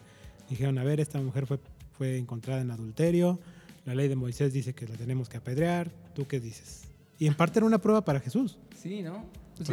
[0.49, 1.59] Dijeron, a ver, esta mujer fue,
[1.97, 3.41] fue encontrada en adulterio,
[3.83, 5.91] La ley de Moisés dice que la tenemos que apedrear.
[6.15, 6.83] ¿Tú qué dices?
[7.17, 8.57] Y en parte era una prueba para Jesús.
[8.73, 9.25] Sí, ¿no?
[9.57, 9.67] Pues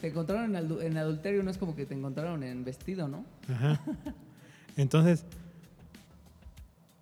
[0.00, 3.26] te encontraron en, adu- en adulterio, no es como que te encontraron en vestido, ¿no?
[3.48, 3.82] Ajá.
[4.78, 5.26] Entonces,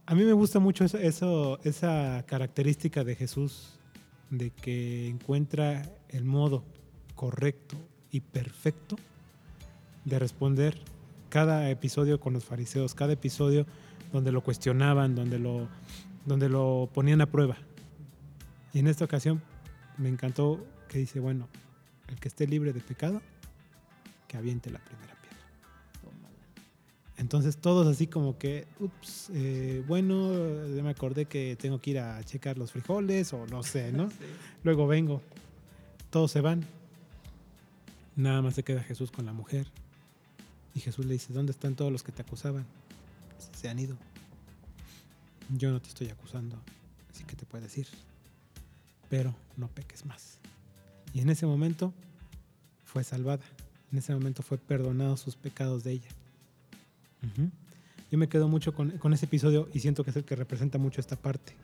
[0.04, 3.75] a mí me gusta mucho eso, eso- esa característica de Jesús,
[4.30, 6.64] de que encuentra el modo
[7.14, 7.76] correcto
[8.10, 8.96] y perfecto
[10.04, 10.78] de responder
[11.28, 13.66] cada episodio con los fariseos, cada episodio
[14.12, 15.68] donde lo cuestionaban, donde lo,
[16.24, 17.56] donde lo ponían a prueba.
[18.72, 19.42] Y en esta ocasión
[19.98, 21.48] me encantó que dice, bueno,
[22.08, 23.20] el que esté libre de pecado,
[24.28, 25.15] que aviente la primera.
[27.18, 31.98] Entonces todos así como que, ups, eh, bueno, ya me acordé que tengo que ir
[31.98, 34.10] a checar los frijoles o no sé, ¿no?
[34.10, 34.16] Sí.
[34.64, 35.22] Luego vengo,
[36.10, 36.64] todos se van.
[38.16, 39.66] Nada más se queda Jesús con la mujer.
[40.74, 42.66] Y Jesús le dice, ¿dónde están todos los que te acusaban?
[43.54, 43.96] Se han ido.
[45.56, 46.58] Yo no te estoy acusando,
[47.10, 47.86] así que te puedes ir.
[49.08, 50.38] Pero no peques más.
[51.14, 51.94] Y en ese momento
[52.84, 53.44] fue salvada.
[53.92, 56.08] En ese momento fue perdonado sus pecados de ella.
[58.10, 60.78] Yo me quedo mucho con, con ese episodio y siento que es el que representa
[60.78, 61.54] mucho esta parte.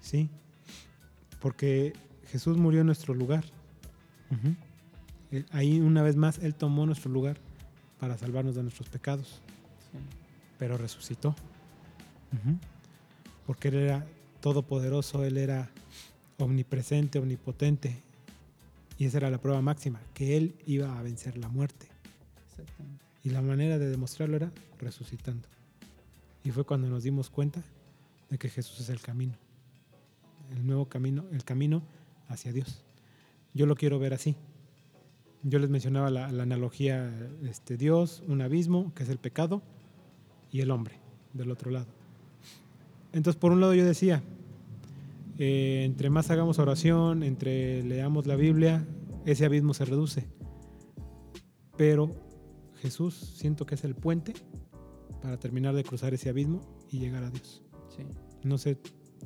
[0.00, 0.28] ¿Sí?
[1.40, 1.92] Porque
[2.28, 3.44] Jesús murió en nuestro lugar.
[5.30, 7.36] Él- Ahí una vez más Él tomó nuestro lugar
[7.98, 9.40] para salvarnos de nuestros pecados,
[9.92, 9.98] Sí.
[10.58, 11.34] pero resucitó.
[13.46, 14.06] Porque Él era
[14.40, 15.70] todopoderoso, Él era
[16.38, 18.02] omnipresente, omnipotente.
[18.98, 21.86] Y esa era la prueba máxima, que Él iba a vencer la muerte.
[22.50, 23.04] Exactamente.
[23.24, 25.48] Y la manera de demostrarlo era resucitando.
[26.44, 27.62] Y fue cuando nos dimos cuenta
[28.28, 29.34] de que Jesús es el camino.
[30.54, 31.82] El nuevo camino, el camino
[32.28, 32.84] hacia Dios.
[33.54, 34.36] Yo lo quiero ver así.
[35.42, 37.10] Yo les mencionaba la, analogía,
[37.48, 39.62] este, Dios, un abismo, que es el pecado,
[40.50, 40.98] y el hombre,
[41.32, 41.86] del otro lado.
[43.12, 44.22] Entonces, por un lado yo decía,
[45.38, 48.86] eh, entre más hagamos oración, entre leamos la Biblia,
[49.24, 50.26] ese abismo se reduce.
[51.76, 52.23] Pero
[52.76, 54.32] Jesús siento que es el puente
[55.22, 56.60] para terminar de cruzar ese abismo
[56.90, 57.62] y llegar a Dios.
[57.88, 58.02] Sí.
[58.42, 58.78] No sé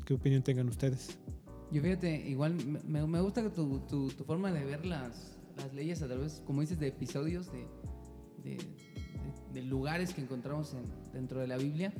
[0.04, 1.18] qué opinión tengan ustedes.
[1.70, 2.54] Yo fíjate, igual
[2.86, 6.42] me- me, gusta que tu, tu, tu forma de ver las, las leyes a través,
[6.46, 7.66] como dices, de episodios, de,
[8.44, 11.92] de, de- de lugares que encontramos en- dentro de la Biblia.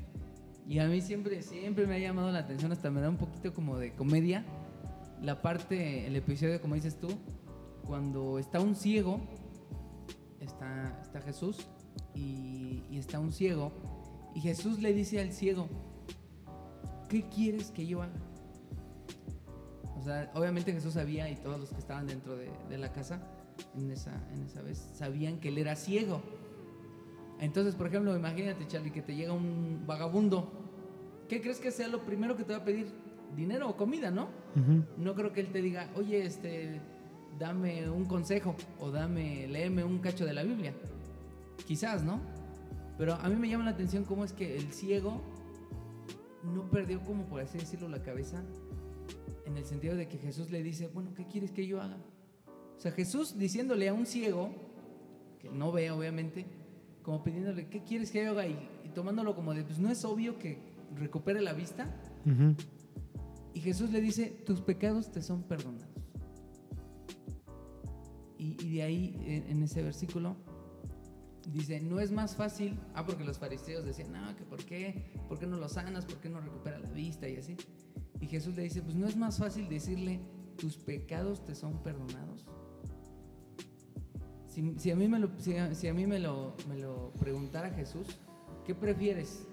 [0.66, 3.52] Y a mí siempre, siempre me ha llamado la atención, hasta me da un poquito
[3.52, 4.44] como de comedia,
[5.22, 7.08] la parte, el episodio, como dices tú,
[7.84, 9.20] cuando está un ciego,
[10.48, 11.68] está, está Jesús
[12.14, 13.72] y, y está un ciego,
[14.34, 15.68] y Jesús le dice al ciego,
[17.08, 18.20] ¿qué quieres que yo haga?
[19.96, 23.20] O sea, obviamente Jesús sabía y todos los que estaban dentro de, de la casa
[23.76, 26.22] en esa, en esa vez sabían que él era ciego.
[27.40, 30.50] Entonces, por ejemplo, imagínate, Charlie, que te llega un vagabundo.
[31.28, 32.88] ¿Qué crees que sea lo primero que te va a pedir?
[33.36, 34.28] Dinero o comida, ¿no?
[34.96, 36.80] No creo que él te diga, oye, este,
[37.38, 40.74] dame un consejo o dame, léeme un cacho de la Biblia.
[41.66, 42.20] Quizás, ¿no?
[42.96, 45.22] Pero a mí me llama la atención cómo es que el ciego
[46.42, 48.42] no perdió, como por así decirlo, la cabeza
[49.46, 51.96] en el sentido de que Jesús le dice, bueno, ¿qué quieres que yo haga?
[52.76, 54.50] O sea, Jesús diciéndole a un ciego,
[55.40, 56.44] que no ve obviamente,
[57.02, 58.46] como pidiéndole, ¿qué quieres que yo haga?
[58.46, 60.58] Y, y tomándolo como de, pues no es obvio que
[60.96, 61.94] recupere la vista.
[63.54, 65.97] Y Jesús le dice, tus pecados te son perdonados.
[68.38, 70.36] Y, y de ahí, en, en ese versículo,
[71.52, 75.38] dice, no es más fácil, ah, porque los fariseos decían, no, que por qué, por
[75.38, 77.56] qué no lo sanas, por qué no recupera la vista y así.
[78.20, 80.20] Y Jesús le dice, pues no es más fácil decirle,
[80.56, 82.46] tus pecados te son perdonados.
[84.46, 87.12] Si, si a mí, me lo, si a, si a mí me, lo, me lo
[87.12, 88.06] preguntara Jesús,
[88.64, 89.46] ¿qué prefieres?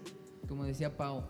[0.47, 1.23] Como decía Pau,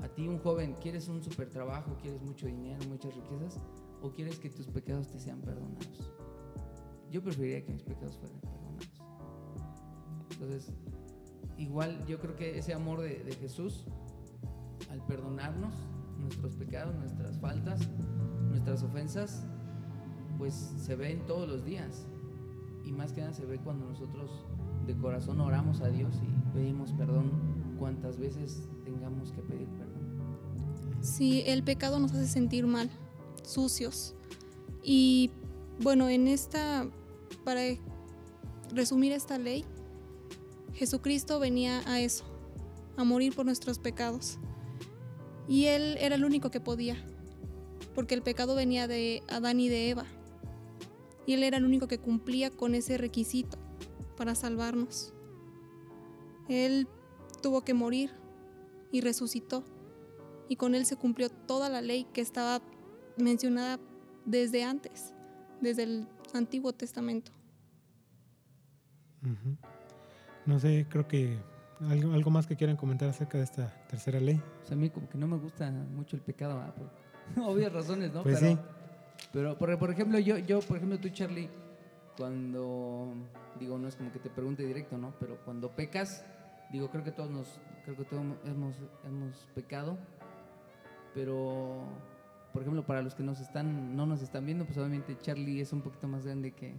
[0.00, 3.58] a ti un joven, ¿quieres un super trabajo, quieres mucho dinero, muchas riquezas?
[4.02, 6.12] ¿O quieres que tus pecados te sean perdonados?
[7.10, 8.92] Yo preferiría que mis pecados fueran perdonados.
[10.32, 10.72] Entonces,
[11.56, 13.84] igual yo creo que ese amor de, de Jesús,
[14.90, 15.74] al perdonarnos
[16.18, 17.80] nuestros pecados, nuestras faltas,
[18.48, 19.44] nuestras ofensas,
[20.38, 22.06] pues se ven todos los días.
[22.84, 24.46] Y más que nada se ve cuando nosotros
[24.86, 27.30] de corazón oramos a Dios y pedimos perdón
[27.78, 30.00] cuantas veces tengamos que pedir perdón.
[31.00, 32.90] Sí, el pecado nos hace sentir mal,
[33.42, 34.14] sucios.
[34.82, 35.30] Y
[35.82, 36.86] bueno, en esta,
[37.44, 37.62] para
[38.72, 39.64] resumir esta ley,
[40.74, 42.24] Jesucristo venía a eso,
[42.96, 44.38] a morir por nuestros pecados.
[45.48, 46.96] Y Él era el único que podía,
[47.94, 50.04] porque el pecado venía de Adán y de Eva.
[51.26, 53.58] Y Él era el único que cumplía con ese requisito
[54.16, 55.12] para salvarnos.
[56.48, 56.88] Él
[57.42, 58.10] tuvo que morir
[58.92, 59.64] y resucitó.
[60.48, 62.60] y con él se cumplió toda la ley que estaba
[63.16, 63.78] mencionada
[64.24, 65.14] desde antes,
[65.60, 67.32] desde el Antiguo Testamento.
[70.46, 71.38] No sé, creo que
[71.88, 74.40] algo, algo más que quieran comentar acerca de esta tercera ley.
[74.60, 76.74] Pues a mí como que no me gusta mucho el pecado, ¿verdad?
[76.74, 76.90] por
[77.44, 78.22] obvias razones, ¿no?
[78.22, 78.58] Pues pero, sí.
[79.32, 81.48] pero por, por ejemplo, yo, yo, por ejemplo, tú, Charlie,
[82.16, 83.14] cuando,
[83.58, 85.14] digo, no es como que te pregunte directo, ¿no?
[85.20, 86.24] Pero cuando pecas,
[86.70, 89.98] digo, creo que todos nos, creo que todos hemos, hemos pecado,
[91.14, 91.84] pero,
[92.52, 95.72] por ejemplo, para los que nos están, no nos están viendo, pues obviamente Charlie es
[95.72, 96.74] un poquito más grande que,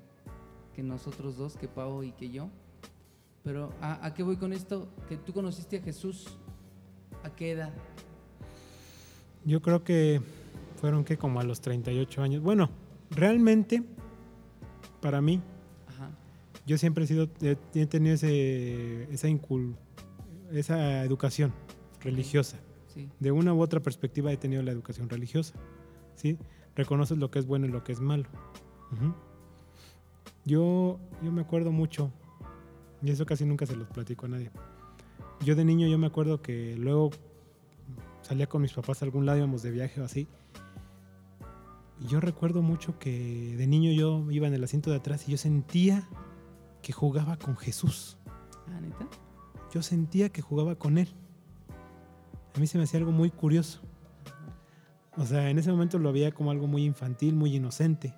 [0.76, 2.50] que nosotros dos, que Pau y que yo.
[3.44, 4.88] Pero, ¿a, ¿a qué voy con esto?
[5.10, 6.38] Que tú conociste a Jesús,
[7.24, 7.74] ¿a qué edad?
[9.46, 10.22] Yo creo que
[10.80, 12.42] fueron que como a los 38 años.
[12.44, 12.70] Bueno,
[13.10, 13.84] realmente,
[15.02, 15.42] para mí,
[15.88, 16.12] Ajá.
[16.68, 17.56] yo siempre he sido, he,
[17.88, 19.76] tenido ese, esa, incul-
[20.52, 21.52] esa educación
[22.02, 22.58] religiosa.
[22.94, 23.10] Sí.
[23.20, 25.56] De una u otra perspectiva he tenido la educación religiosa.
[26.16, 26.38] ¿sí?
[26.76, 28.26] Reconoces lo que es bueno y lo que es malo.
[30.46, 32.12] Yo, yo me acuerdo mucho,
[33.02, 34.52] y eso casi nunca se los platico a nadie.
[35.44, 37.12] Yo de niño yo me acuerdo que luego
[38.22, 40.28] salía con mis papás a algún lado, íbamos de viaje o así.
[42.00, 45.32] Y yo recuerdo mucho que de niño yo iba en el asiento de atrás y
[45.32, 46.08] yo sentía
[46.82, 48.18] que jugaba con Jesús.
[48.68, 49.08] Ah, ¿neta?
[49.74, 51.14] Yo sentía que jugaba con él.
[52.56, 53.80] A mí se me hacía algo muy curioso.
[55.18, 58.14] O sea, en ese momento lo veía como algo muy infantil, muy inocente.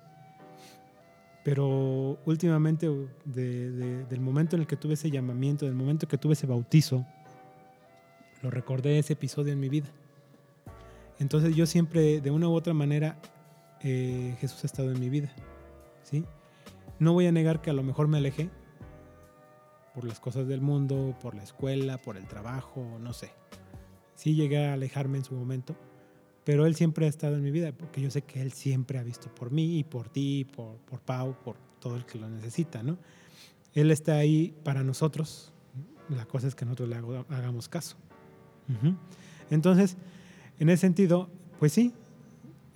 [1.44, 2.88] Pero últimamente,
[3.24, 6.46] de- de- del momento en el que tuve ese llamamiento, del momento que tuve ese
[6.46, 7.04] bautizo,
[8.42, 9.88] lo recordé ese episodio en mi vida.
[11.18, 13.18] Entonces yo siempre, de una u otra manera,
[13.82, 15.30] eh, Jesús ha estado en mi vida.
[16.02, 16.24] ¿sí?
[16.98, 18.48] No voy a negar que a lo mejor me alejé
[19.94, 23.30] por las cosas del mundo, por la escuela, por el trabajo, no sé.
[24.14, 25.76] Sí llegué a alejarme en su momento,
[26.44, 29.02] pero Él siempre ha estado en mi vida, porque yo sé que Él siempre ha
[29.02, 32.82] visto por mí y por ti, por, por Pau, por todo el que lo necesita,
[32.82, 32.98] ¿no?
[33.74, 35.52] Él está ahí para nosotros,
[36.08, 37.96] la cosa es que nosotros le hagamos caso.
[39.50, 39.96] Entonces,
[40.58, 41.92] en ese sentido, pues sí,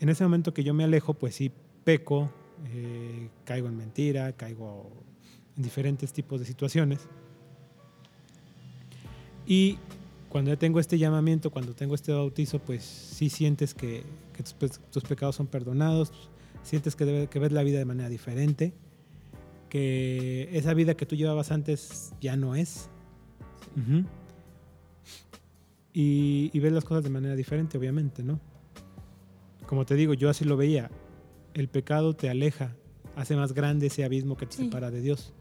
[0.01, 1.51] en ese momento que yo me alejo, pues sí,
[1.85, 2.31] peco,
[2.73, 4.91] eh, caigo en mentira, caigo
[5.57, 7.09] en diferentes tipos de situaciones.
[9.47, 9.79] Y
[10.29, 14.53] cuando ya tengo este llamamiento, cuando tengo este bautizo, pues sí sientes que, que tus,
[14.55, 16.13] pe- tus pecados son perdonados,
[16.63, 18.75] sientes que, debe- que ves la vida de manera diferente,
[19.71, 22.91] que esa vida que tú llevabas antes ya no es.
[23.77, 24.05] Ujú.
[25.93, 28.41] y, y ves las cosas de manera diferente, obviamente, ¿no?
[29.67, 30.91] Como te digo, yo así lo veía.
[31.55, 32.75] El pecado te aleja,
[33.17, 34.65] hace más grande ese abismo que te Sí.
[34.65, 35.33] separa de Dios.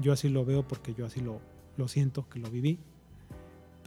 [0.00, 1.40] Yo así lo veo porque yo así lo,
[1.76, 2.78] lo siento, que lo viví.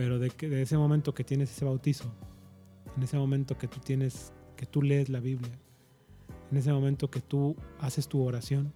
[0.01, 2.11] Pero de, que, de ese momento que tienes ese bautizo,
[2.97, 5.51] en ese momento que tú tienes, que tú lees la Biblia,
[6.51, 8.73] en ese momento que tú haces tu oración,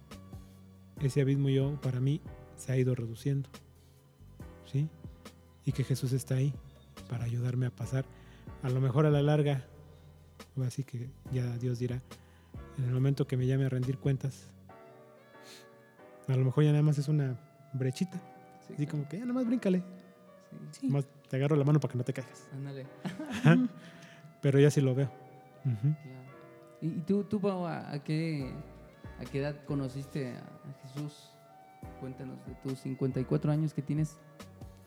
[1.00, 2.20] ese abismo yo, para mí,
[2.54, 3.50] se ha ido reduciendo.
[4.66, 4.88] ¿Sí?
[5.64, 6.54] Y que Jesús está ahí
[7.08, 8.04] para ayudarme a pasar.
[8.62, 9.64] A lo mejor a la larga,
[10.64, 12.00] así que ya Dios dirá,
[12.78, 14.46] en el momento que me llame a rendir cuentas,
[16.28, 17.36] a lo mejor ya nada más es una
[17.72, 18.16] brechita.
[18.68, 19.82] Sí, Así como que ya nada más bríncale.
[20.70, 20.82] sí.
[20.82, 20.88] Sí.
[20.88, 22.48] Más te agarro la mano para que no te caigas.
[22.52, 22.86] Ándale.
[24.40, 25.10] Pero ya sí lo veo.
[25.64, 25.94] Ujú.
[26.02, 26.26] Claro.
[26.80, 28.52] ¿Y, tú, tú Pau, a, a qué,
[29.18, 31.30] a qué edad conociste a, a Jesús?
[32.00, 34.18] Cuéntanos de tus 54 años que tienes.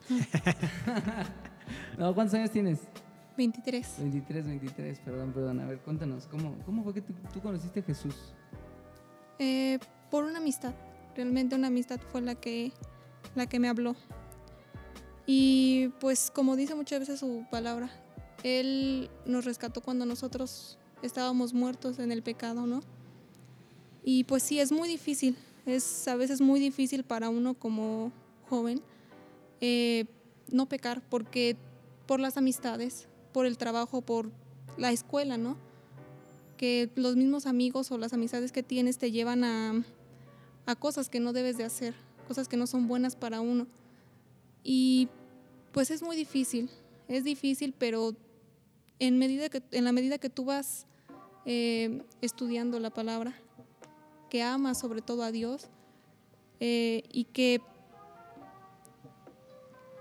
[1.97, 2.79] no, ¿cuántos años tienes?
[3.37, 3.95] 23.
[3.99, 5.59] 23, 23, perdón, perdón.
[5.61, 8.33] A ver, cuéntanos, ¿cómo, cómo fue que tú, tú conociste a Jesús?
[9.39, 9.79] Eh,
[10.11, 10.73] por una amistad.
[11.15, 12.71] Realmente una amistad fue la que,
[13.35, 13.95] la que me habló.
[15.31, 17.91] Y pues como dice muchas veces su palabra,
[18.41, 22.81] Él nos rescató cuando nosotros estábamos muertos en el pecado, ¿no?
[24.03, 25.37] Y pues sí, es muy difícil.
[25.67, 28.11] Es a veces muy difícil para uno como
[28.49, 28.81] joven
[29.61, 30.05] eh,
[30.51, 31.55] no pecar porque
[32.07, 34.31] por las amistades, por el trabajo, por
[34.77, 35.57] la escuela, ¿no?
[36.57, 39.85] que los mismos amigos o las amistades que tienes te llevan a,
[40.65, 41.93] a cosas que no debes de hacer,
[42.27, 43.67] cosas que no son buenas para uno.
[44.63, 45.07] Y
[45.71, 46.69] pues es muy difícil,
[47.07, 48.15] es difícil, pero
[48.99, 50.85] en, medida que, en la medida que tú vas
[51.45, 53.33] eh, estudiando la palabra,
[54.29, 55.67] que amas sobre todo a Dios
[56.59, 57.61] eh, y que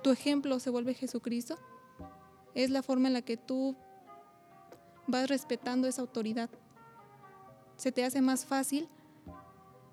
[0.02, 1.58] tu ejemplo se vuelve Jesucristo,
[2.54, 3.76] es la forma en la que tú
[5.06, 6.50] vas respetando esa autoridad.
[7.76, 8.88] Se te hace más fácil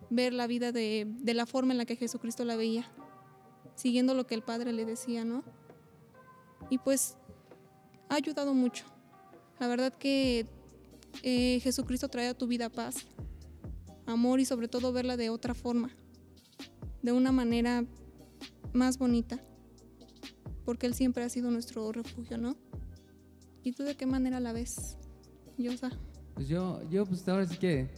[0.10, 2.86] ver la vida de, de, la forma en la que Jesucristo la veía,
[3.76, 5.44] siguiendo lo que el Padre le decía, ¿no?
[6.70, 7.18] Y pues
[8.10, 8.86] ha ayudado mucho.
[9.60, 10.48] La verdad que
[11.24, 13.08] eh, Jesucristo trae a tu vida paz,
[14.06, 15.90] amor y sobre todo verla de otra forma,
[17.02, 17.86] de una manera
[18.74, 19.40] más bonita,
[20.66, 22.58] porque Él siempre ha sido nuestro refugio, ¿no?
[23.64, 24.98] ¿Y tú de qué manera la ves,
[25.58, 25.92] Yosa?
[26.36, 27.90] Pues yo, yo pues ahora sí que,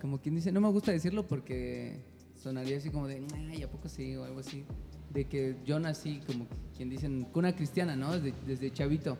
[0.00, 2.04] como quien dice, no me gusta decirlo porque
[2.34, 4.16] sonaría así como de, ay, ¿a poco sí?
[4.16, 4.64] O algo así.
[5.16, 6.46] De que yo nací como
[6.76, 8.12] quien dicen, cuna cristiana, ¿no?
[8.12, 9.16] Desde, desde chavito.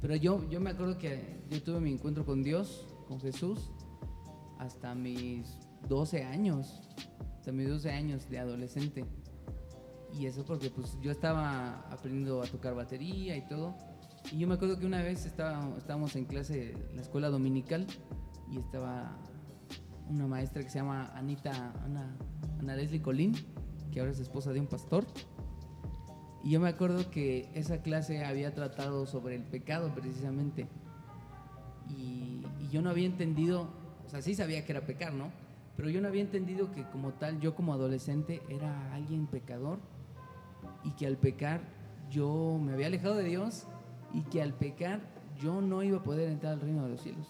[0.00, 3.72] Pero yo, yo me acuerdo que yo tuve mi encuentro con Dios, con Jesús,
[4.60, 6.80] hasta mis 12 años,
[7.36, 9.04] hasta mis 12 años de adolescente.
[10.16, 13.74] Y eso porque pues yo estaba aprendiendo a tocar batería y todo.
[14.30, 17.84] Y yo me acuerdo que una vez estaba, estábamos en clase, en la escuela dominical,
[18.48, 19.18] y estaba
[20.08, 22.16] una maestra que se llama Anita, Ana,
[22.60, 23.34] Ana Leslie Colín,
[23.94, 25.04] que ahora es esposa de un pastor.
[26.42, 30.66] Y yo me acuerdo que esa clase había tratado sobre el pecado precisamente.
[31.88, 32.42] Y,
[32.72, 33.68] yo no había entendido,
[34.04, 35.30] o sea, sí sabía que era pecar, ¿no?
[35.76, 39.78] Pero yo no había entendido que como tal, yo como adolescente era alguien pecador
[40.82, 41.60] y que al pecar
[42.10, 43.68] yo me había alejado de Dios
[44.12, 45.02] y que al pecar
[45.40, 47.28] yo no iba a poder entrar al reino de los cielos.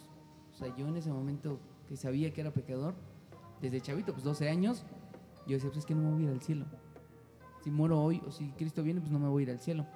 [0.54, 2.94] O sea, yo en ese momento que sabía que era pecador,
[3.60, 4.86] desde chavito, pues 12 años,
[5.46, 6.66] yo decía, pues es que no me voy a ir al cielo.
[7.62, 9.86] Si muero hoy o si Cristo viene, pues no me voy a ir al cielo.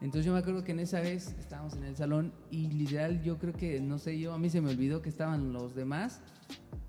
[0.00, 3.38] Entonces yo me acuerdo que en esa vez estábamos en el salón y literal yo
[3.38, 6.20] creo que, no sé, yo a mí se me olvidó que estaban los demás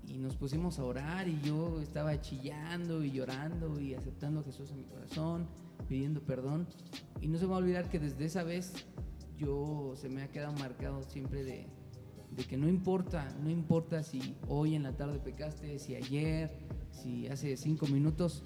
[0.06, 4.70] y nos pusimos a orar y yo estaba chillando y llorando y aceptando a Jesús
[4.70, 5.48] en mi corazón,
[5.88, 6.68] pidiendo perdón.
[7.20, 8.72] Y no se me va a olvidar que desde esa vez
[9.36, 11.66] yo se me ha quedado marcado siempre de,
[12.30, 16.50] de que no importa, no importa si hoy en la tarde pecaste, si ayer,
[16.90, 18.44] si hace cinco minutos,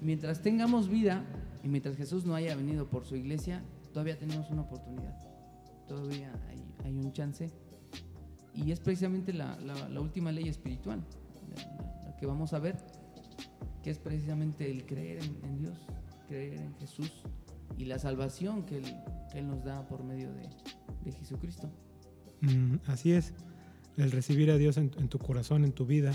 [0.00, 1.24] mientras tengamos vida
[1.62, 3.62] y mientras Jesús no haya venido por su iglesia,
[3.92, 5.14] todavía tenemos una oportunidad,
[5.88, 6.32] todavía
[6.84, 7.50] hay, un chance.
[8.54, 9.56] Y es precisamente la,
[10.00, 11.04] última ley espiritual,
[11.54, 12.76] la, que vamos a ver,
[13.82, 15.78] que es precisamente el creer en, Dios,
[16.28, 17.22] creer en Jesús
[17.78, 18.82] y la salvación que
[19.34, 21.70] Él, nos da por medio de, Jesucristo.
[22.40, 23.32] Mm, así es,
[23.96, 26.12] el recibir a Dios en, tu corazón, en tu vida.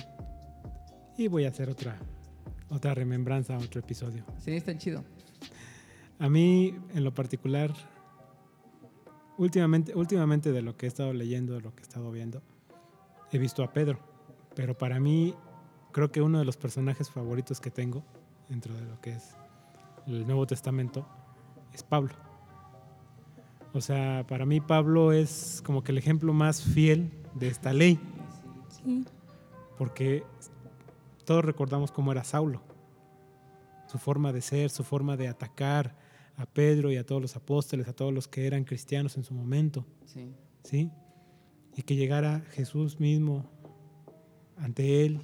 [1.17, 1.97] Y voy a hacer otra,
[2.69, 4.25] otra remembranza, otro episodio.
[4.43, 5.03] Sí, está chido.
[6.19, 7.73] A mí, en lo particular,
[9.37, 12.41] últimamente, últimamente de lo que he estado leyendo, de lo que he estado viendo,
[13.31, 13.99] he visto a Pedro.
[14.55, 15.33] Pero para mí,
[15.91, 18.03] creo que uno de los personajes favoritos que tengo
[18.49, 19.35] dentro de lo que es
[20.07, 21.07] el Nuevo Testamento
[21.73, 22.13] es Pablo.
[23.73, 27.99] O sea, para mí Pablo es como que el ejemplo más fiel de esta ley.
[28.69, 29.03] Sí.
[29.77, 30.23] Porque
[31.25, 32.61] todos recordamos cómo era Saulo.
[33.87, 35.95] Su forma de ser, su forma de atacar
[36.37, 39.33] a Pedro y a todos los apóstoles, a todos los que eran cristianos en su
[39.33, 39.85] momento.
[40.05, 40.33] Sí.
[40.63, 40.91] ¿Sí?
[41.75, 43.49] Y que llegara Jesús mismo
[44.57, 45.21] ante él,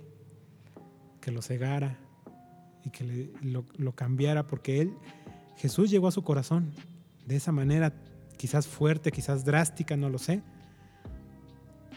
[1.22, 1.98] que lo cegara
[2.84, 4.94] y que le, lo, lo cambiara, porque él,
[5.58, 6.74] Jesús llegó a su corazón
[7.26, 7.94] de esa manera
[8.38, 10.42] quizás fuerte, quizás drástica, no lo sé.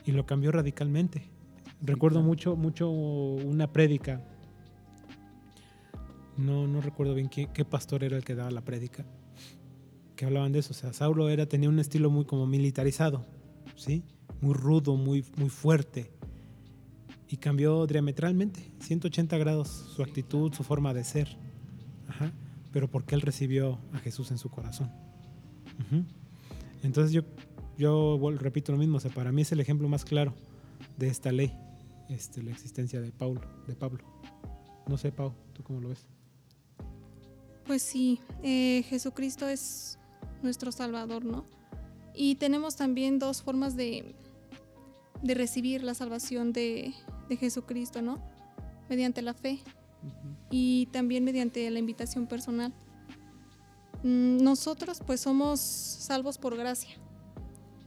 [0.04, 1.30] Y lo cambió radicalmente.
[1.84, 4.22] Recuerdo mucho, mucho una prédica.
[6.38, 9.04] No, no recuerdo bien qué, qué, pastor era el que daba la prédica.
[10.16, 10.70] Que hablaban de eso.
[10.72, 13.26] O sea, Saulo era, tenía un estilo muy como militarizado,
[13.76, 14.02] ¿sí?
[14.40, 16.10] Muy rudo, muy, muy fuerte.
[17.28, 21.36] Y cambió diametralmente, 180 grados, su actitud, su forma de ser.
[22.08, 22.32] Ajá.
[22.72, 24.90] Pero porque él recibió a Jesús en su corazón.
[25.90, 26.04] Uh -huh.
[26.82, 27.22] Entonces yo,
[27.76, 30.34] yo repito lo mismo, o sea, para mí es el ejemplo más claro
[30.96, 31.52] de esta ley,
[32.08, 34.04] este, la existencia de Paulo, de Pablo.
[34.86, 36.06] No sé, Pau, ¿tú cómo lo ves?
[37.66, 39.98] Pues sí, eh, Jesucristo es
[40.42, 41.46] nuestro Salvador, ¿no?
[42.14, 44.14] Y tenemos también dos formas de,
[45.22, 46.94] de recibir la salvación de,
[47.28, 48.18] de, Jesucristo, ¿no?
[48.88, 49.60] Mediante la fe
[50.02, 50.36] uh -huh.
[50.50, 52.72] y también mediante la invitación personal.
[54.02, 56.94] Nosotros pues somos salvos por gracia,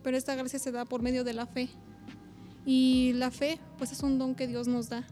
[0.01, 1.69] pero esta gracia se da por medio de la fe.
[2.67, 5.07] Y la fe pues es un don que Dios nos da.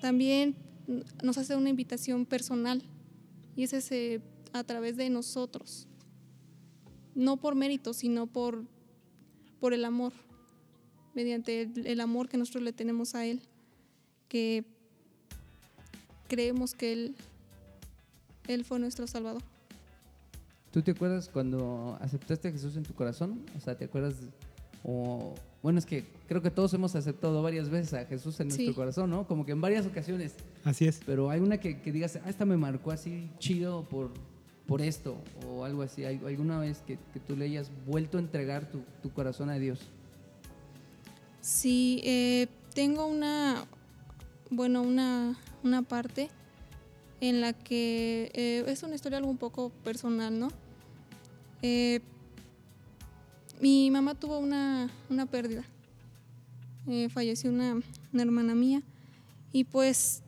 [0.00, 0.56] También
[1.22, 2.82] nos hace una invitación personal
[3.54, 4.22] y es ese
[4.54, 5.86] a través de nosotros.
[7.14, 8.64] No por mérito, sino por,
[9.60, 10.14] por el amor,
[11.14, 13.42] mediante el, amor que nosotros le tenemos a Él,
[14.28, 14.64] que
[16.28, 17.16] creemos que Él,
[18.48, 19.42] Él fue nuestro Salvador.
[20.70, 23.44] ¿Tú te acuerdas cuando aceptaste a Jesús en tu corazón?
[23.54, 24.14] O sea, ¿te acuerdas?
[24.82, 28.66] O, bueno, es que creo que todos hemos aceptado varias veces a Jesús en nuestro
[28.66, 28.74] sí.
[28.74, 29.26] corazón, ¿no?
[29.26, 30.34] Como que en varias ocasiones.
[30.64, 31.00] Así es.
[31.06, 34.10] Pero hay una que, que digas, ah, esta me marcó así chido por,
[34.66, 35.16] por esto
[35.48, 36.04] o algo así.
[36.04, 39.54] ¿Hay- ¿Alguna vez que, que tú le hayas vuelto a entregar tu, tu corazón a
[39.54, 39.78] Dios?
[41.40, 43.64] Sí, eh, tengo una,
[44.50, 46.28] bueno, una, una parte
[47.20, 50.48] en la que eh, es una historia algo un poco personal, ¿no?
[51.62, 52.00] Eh,
[53.62, 55.62] mi mamá tuvo una, una pérdida.
[56.88, 57.80] Eh, falleció una,
[58.12, 58.82] una hermana mía
[59.52, 60.22] y pues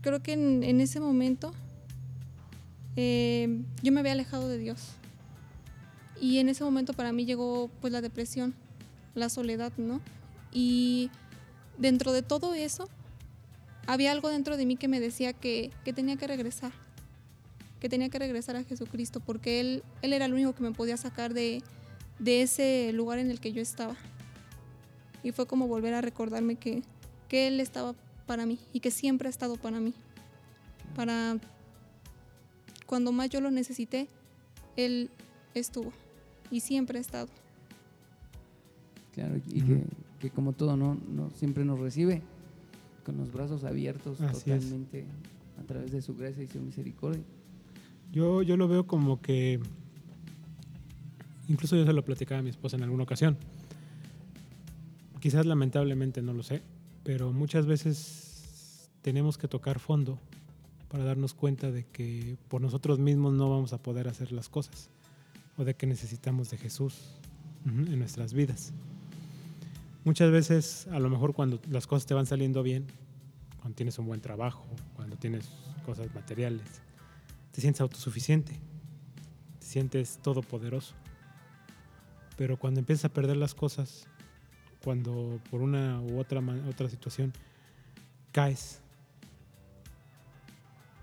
[0.00, 1.52] creo que en, ese momento
[2.94, 4.92] eh, yo me había alejado de Dios
[6.20, 8.54] y en ese momento para mí llegó pues la depresión,
[9.16, 10.00] la soledad, ¿no?
[10.52, 11.10] Y
[11.78, 12.88] dentro de todo eso,
[13.88, 16.70] había algo dentro de mí que me decía que, que tenía que regresar,
[17.80, 20.96] que tenía que regresar a Jesucristo, porque Él, él era el único que me podía
[20.96, 21.64] sacar de,
[22.18, 23.96] de ese lugar en el que yo estaba.
[25.22, 26.82] Y fue como volver a recordarme que,
[27.28, 27.94] que Él estaba
[28.26, 29.94] para mí y que siempre ha estado para mí.
[30.94, 31.38] Para
[32.86, 34.08] cuando más yo lo necesité,
[34.76, 35.10] Él
[35.54, 35.92] estuvo
[36.50, 37.28] y siempre ha estado.
[39.14, 39.82] Claro, y que,
[40.20, 40.98] que como todo, ¿no?
[41.08, 42.22] no siempre nos recibe
[43.04, 44.60] con los brazos abiertos Así es.
[44.60, 45.04] totalmente
[45.60, 47.22] a través de su gracia y su misericordia.
[48.12, 49.60] Yo, yo lo veo como que,
[51.48, 53.36] incluso yo se lo platicaba a mi esposa en alguna ocasión,
[55.20, 56.62] quizás lamentablemente no lo sé,
[57.02, 60.18] pero muchas veces tenemos que tocar fondo
[60.88, 64.90] para darnos cuenta de que por nosotros mismos no vamos a poder hacer las cosas
[65.56, 66.94] o de que necesitamos de Jesús
[67.64, 68.72] en nuestras vidas.
[70.04, 72.86] Muchas veces, a lo mejor cuando las cosas te van saliendo bien,
[73.60, 75.48] cuando tienes un buen trabajo, cuando tienes
[75.84, 76.62] cosas materiales,
[77.50, 78.52] te sientes autosuficiente,
[79.58, 80.94] te sientes todopoderoso.
[82.36, 84.06] Pero cuando empiezas a perder las cosas,
[84.84, 87.32] cuando por una u otra, otra situación
[88.32, 88.80] caes,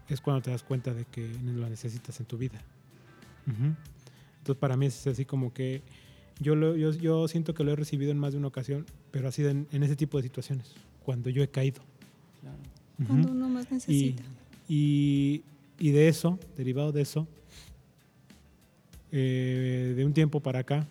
[0.09, 2.61] es cuando te das cuenta de que lo necesitas en tu vida.
[3.47, 3.73] Ujú.
[4.39, 5.81] Entonces para mí es así como que
[6.39, 9.27] yo, lo- yo, yo siento que lo he recibido en más de una ocasión, pero
[9.27, 10.73] ha sido en, en ese tipo de situaciones,
[11.03, 11.81] cuando yo he caído.
[12.41, 12.57] Claro.
[12.99, 13.07] Ujú.
[13.07, 14.23] Cuando uno más Y, necesita.
[14.67, 15.43] y,
[15.79, 17.27] y de eso, derivado de eso,
[19.11, 20.87] eh, de un tiempo para acá,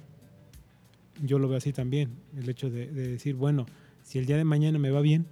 [1.21, 3.67] yo lo veo así también, el hecho de, de decir, bueno,
[4.03, 5.27] si el día de mañana me va bien,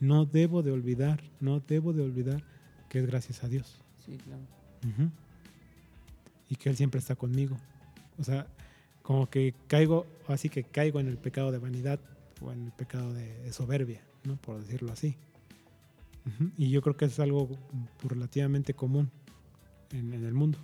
[0.00, 2.42] no debo de olvidar, no debo de olvidar
[2.88, 3.80] que es gracias a Dios.
[4.04, 4.42] Sí, claro.
[6.48, 7.56] Y que Él siempre está conmigo.
[8.18, 8.46] O sea,
[9.02, 12.00] como que caigo, así que caigo en el pecado de vanidad
[12.40, 14.36] o en el pecado de, soberbia, ¿no?
[14.36, 15.16] Por decirlo así.
[16.56, 17.48] Y yo creo que es algo
[18.02, 19.10] relativamente común
[19.92, 20.58] en, en el mundo.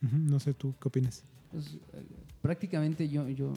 [0.00, 1.24] No sé tú qué opinas.
[1.50, 2.02] Pues, eh,
[2.40, 3.52] prácticamente yo, yo,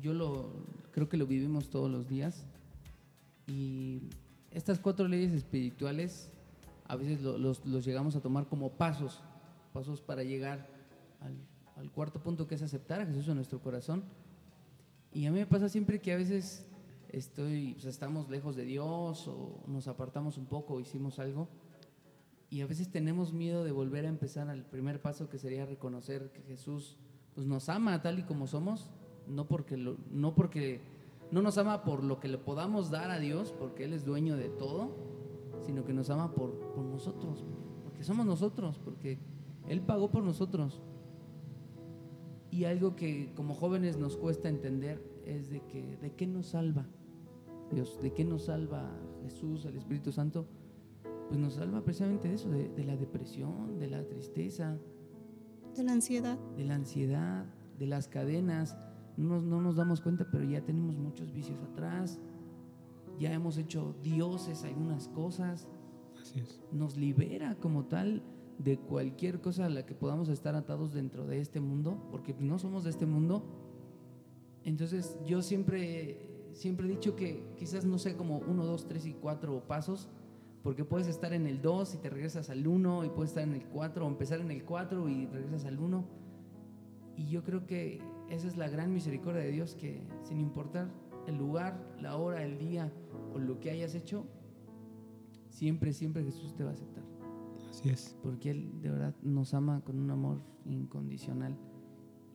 [0.00, 0.52] yo lo
[0.92, 2.44] creo que lo vivimos todos los días.
[3.46, 4.00] Y
[4.50, 6.30] estas cuatro leyes espirituales
[6.86, 9.22] a veces lo- los, los llegamos a tomar como pasos,
[9.72, 10.68] pasos para llegar
[11.20, 11.34] al,
[11.76, 14.04] al cuarto punto que es aceptar a Jesús en nuestro corazón.
[15.12, 16.66] Y a mí me pasa siempre que a veces
[17.10, 21.48] estoy, pues, estamos lejos de Dios o nos apartamos un poco o hicimos algo.
[22.50, 26.30] Y a veces tenemos miedo de volver a empezar al primer paso que sería reconocer
[26.32, 26.96] que Jesús
[27.34, 28.90] pues, nos ama tal y como somos,
[29.28, 30.80] no porque, lo- no porque
[31.30, 34.36] no nos ama por lo que le podamos dar a Dios, porque Él es dueño
[34.36, 34.90] de todo,
[35.64, 37.44] sino que nos ama por, por nosotros,
[37.84, 39.18] porque somos nosotros, porque
[39.68, 40.82] Él pagó por nosotros.
[42.50, 46.84] Y algo que como jóvenes nos cuesta entender es de que de qué nos salva
[47.70, 48.90] Dios, de qué nos salva
[49.22, 50.46] Jesús, el Espíritu Santo,
[51.28, 54.76] pues nos salva precisamente de eso, de, de la depresión, de la tristeza,
[55.74, 56.38] De la ansiedad.
[56.56, 57.46] de la ansiedad,
[57.78, 58.76] de las cadenas.
[59.16, 62.20] No nos, no nos damos cuenta, pero ya tenemos muchos vicios atrás.
[63.18, 65.68] Ya hemos hecho dioses algunas cosas.
[66.20, 66.60] Así es.
[66.72, 68.22] Nos libera como tal
[68.58, 72.58] de cualquier cosa a la que podamos estar atados dentro de este mundo, porque no
[72.58, 73.44] somos de este mundo.
[74.64, 79.14] Entonces yo siempre, siempre he dicho que quizás no sé como uno, dos, tres y
[79.14, 80.08] cuatro pasos,
[80.62, 83.54] porque puedes estar en el 2 y te regresas al 1 y puedes estar en
[83.54, 86.04] el 4 o empezar en el 4 y regresas al 1.
[87.16, 88.00] Y yo creo que
[88.32, 90.88] esa es la gran misericordia de Dios, que sin importar
[91.26, 92.90] el lugar, la hora, el día
[93.34, 94.26] o lo que hayas hecho,
[95.50, 97.04] siempre, siempre Jesús te va a aceptar.
[97.68, 98.16] Así es.
[98.22, 101.56] Porque Él de verdad nos ama con un amor incondicional.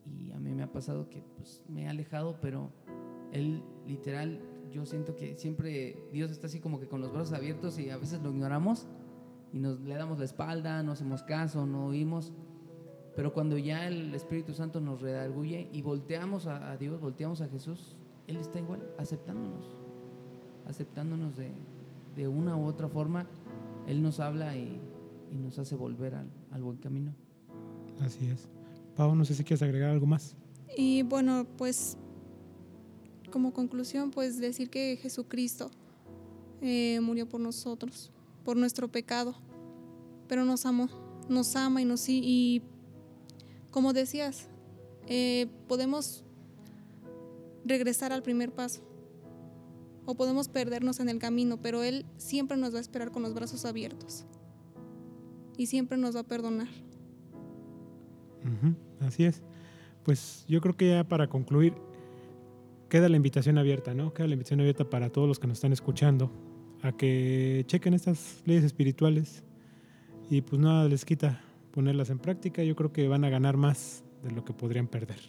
[0.06, 2.72] Y a mí me ha pasado que pues, me he alejado, pero
[3.32, 4.40] Él literal,
[4.72, 7.98] yo siento que siempre Dios está así como que con los brazos abiertos y a
[7.98, 8.88] veces lo ignoramos
[9.52, 12.34] y nos le damos la espalda, no hacemos caso, no oímos.
[13.18, 17.48] Pero cuando ya el Espíritu Santo nos redarguye y volteamos a, a Dios, volteamos a
[17.48, 17.96] Jesús,
[18.28, 19.76] Él está igual, aceptándonos,
[20.68, 21.50] aceptándonos de,
[22.16, 23.26] de una u otra forma.
[23.88, 24.80] Él nos habla y,
[25.32, 27.12] y nos hace volver al, al buen camino.
[28.02, 28.48] Así es.
[28.96, 30.36] Pau, no sé si quieres agregar algo más.
[30.78, 31.98] Y bueno, pues
[33.32, 35.72] como conclusión, pues decir que Jesucristo
[36.62, 38.12] eh, murió por nosotros,
[38.46, 39.34] por nuestro pecado,
[40.28, 40.88] pero nos amó,
[41.28, 42.62] nos ama y nos y, y
[43.78, 44.48] como decías,
[45.06, 46.26] eh, podemos
[47.64, 48.82] regresar al primer paso
[50.08, 53.36] o podemos perdernos en el camino, pero Él siempre nos va a esperar con los
[53.36, 54.26] brazos abiertos
[55.60, 56.70] y siempre nos va a perdonar.
[59.00, 59.44] Así es.
[60.04, 61.76] Pues yo creo que ya para concluir,
[62.90, 64.12] queda la invitación abierta, ¿no?
[64.12, 66.32] Queda la invitación abierta para todos los que nos están escuchando
[66.82, 69.44] a que chequen estas leyes espirituales
[70.32, 71.44] y pues nada les quita
[71.78, 72.64] ponerlas en práctica.
[72.64, 75.20] Yo creo que van a ganar más de lo que podrían perder.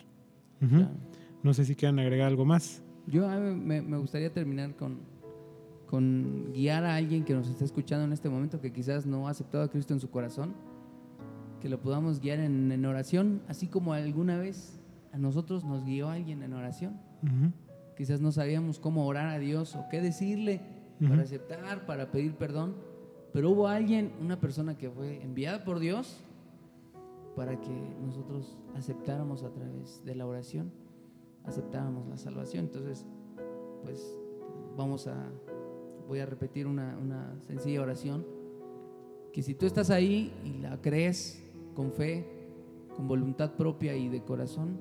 [0.62, 0.76] Ujú.
[0.76, 0.94] Claro.
[1.42, 2.82] No sé si quieran agregar algo más.
[3.06, 5.00] Yo me, me gustaría terminar con,
[5.84, 9.32] con guiar a alguien que nos está escuchando en este momento que quizás no ha
[9.32, 10.54] aceptado a Cristo en su corazón,
[11.60, 14.80] que lo podamos guiar en, en oración, así como alguna vez
[15.12, 16.98] a nosotros nos guió alguien en oración.
[17.22, 17.52] Ujú,
[17.94, 20.62] Quizás no sabíamos cómo orar a Dios o qué decirle
[20.98, 21.10] Ujú.
[21.10, 22.74] para aceptar, para pedir perdón,
[23.34, 26.24] pero hubo alguien, una persona que fue enviada por Dios
[27.38, 27.70] para que
[28.04, 30.72] nosotros aceptáramos a través de la oración,
[31.44, 32.64] aceptáramos la salvación.
[32.64, 33.06] Entonces,
[33.84, 34.18] pues
[34.76, 35.30] vamos a,
[36.08, 38.26] voy a repetir una, una sencilla oración,
[39.32, 41.40] que si tú estás ahí y la crees
[41.76, 42.26] con fe,
[42.96, 44.76] con voluntad propia y de corazón,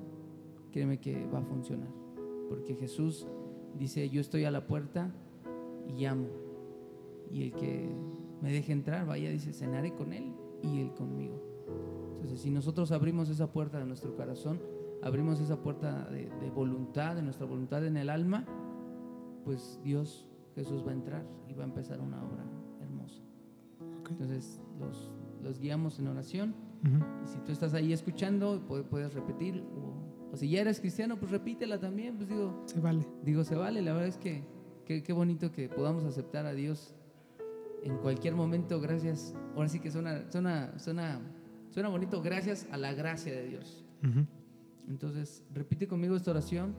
[0.72, 1.90] créeme que va a funcionar.
[2.48, 3.28] Porque Jesús
[3.78, 5.14] dice, yo estoy a la puerta
[5.86, 6.26] y llamo.
[7.30, 7.88] Y el que
[8.42, 11.40] me deje entrar, vaya, dice, cenaré con él y él conmigo.
[12.20, 14.60] Entonces, si nosotros abrimos esa puerta de nuestro corazón,
[15.02, 18.44] abrimos esa puerta de, de voluntad, de nuestra voluntad en el alma,
[19.44, 22.44] pues Dios, Jesús va a entrar y va a empezar una obra
[22.80, 23.22] hermosa.
[24.10, 25.12] Entonces, los,
[25.42, 26.54] los guiamos en oración.
[27.24, 29.64] Y si tú estás ahí escuchando, pu- puedes repetir.
[29.76, 32.16] O, o si ya eres cristiano, pues repítela también.
[32.16, 33.06] Pues digo, Se vale.
[33.24, 33.82] digo, se vale.
[33.82, 34.44] La verdad es que
[34.84, 36.94] que- qué bonito que podamos aceptar a Dios
[37.82, 38.80] en cualquier momento.
[38.80, 39.34] Gracias.
[39.54, 41.20] Ahora sí que suena, suena, suena,
[41.70, 42.22] suena bonito.
[42.22, 43.84] Gracias a la gracia de Dios.
[44.88, 46.74] Entonces, repite conmigo esta oración.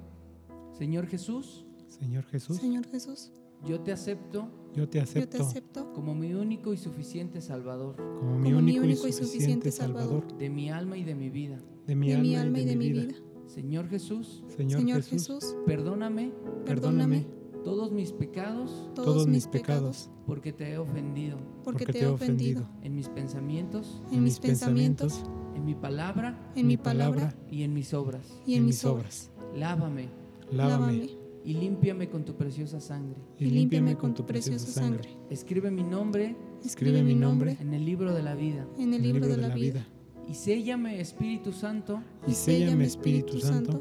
[0.77, 3.31] Señor Jesús, Señor Jesús, Señor Jesús,
[3.65, 7.95] yo te acepto yo te yo acepto te acepto como mi único y suficiente Salvador
[7.97, 11.15] como mi como mi único, único y y suficiente Salvador de mi alma y de
[11.15, 11.57] mi vida.
[11.85, 13.15] de mi, de alma, mi alma y de, mi vida.
[13.47, 16.31] Señor Jesús, Señor, Señor Jesús, Jesús, perdóname
[16.65, 17.38] perdóname
[17.69, 21.37] todos mis pecados todos mis pecados, porque te he ofendido.
[21.63, 22.67] Porque te he ofendido.
[22.81, 25.23] en mis pensamientos, en mis pensamientos,
[25.55, 27.35] en mi palabra en mi palabra.
[27.51, 28.25] y en mis obras.
[28.47, 29.29] y en mis obras.
[29.55, 30.09] Lávame.
[30.51, 31.11] Lávame.
[31.45, 33.21] Y límpiame con tu preciosa sangre.
[33.37, 35.07] y límpiame con tu preciosa sangre.
[35.29, 36.35] Escribe mi nombre.
[36.65, 38.67] Escribe mi nombre en el libro de la vida.
[38.79, 39.85] en el libro de la vida.
[40.27, 43.79] Y séllame, Espíritu Santo, Y séllame, Espíritu Santo,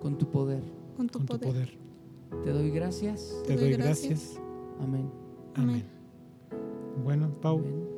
[0.00, 0.62] con tu poder.
[0.96, 1.87] con tu con tu poder.
[2.44, 3.34] Te doy gracias.
[3.46, 4.40] Te doy gracias.
[4.80, 5.10] Amén.
[5.54, 5.84] Amén.
[7.02, 7.88] Bueno, Pau, Amén.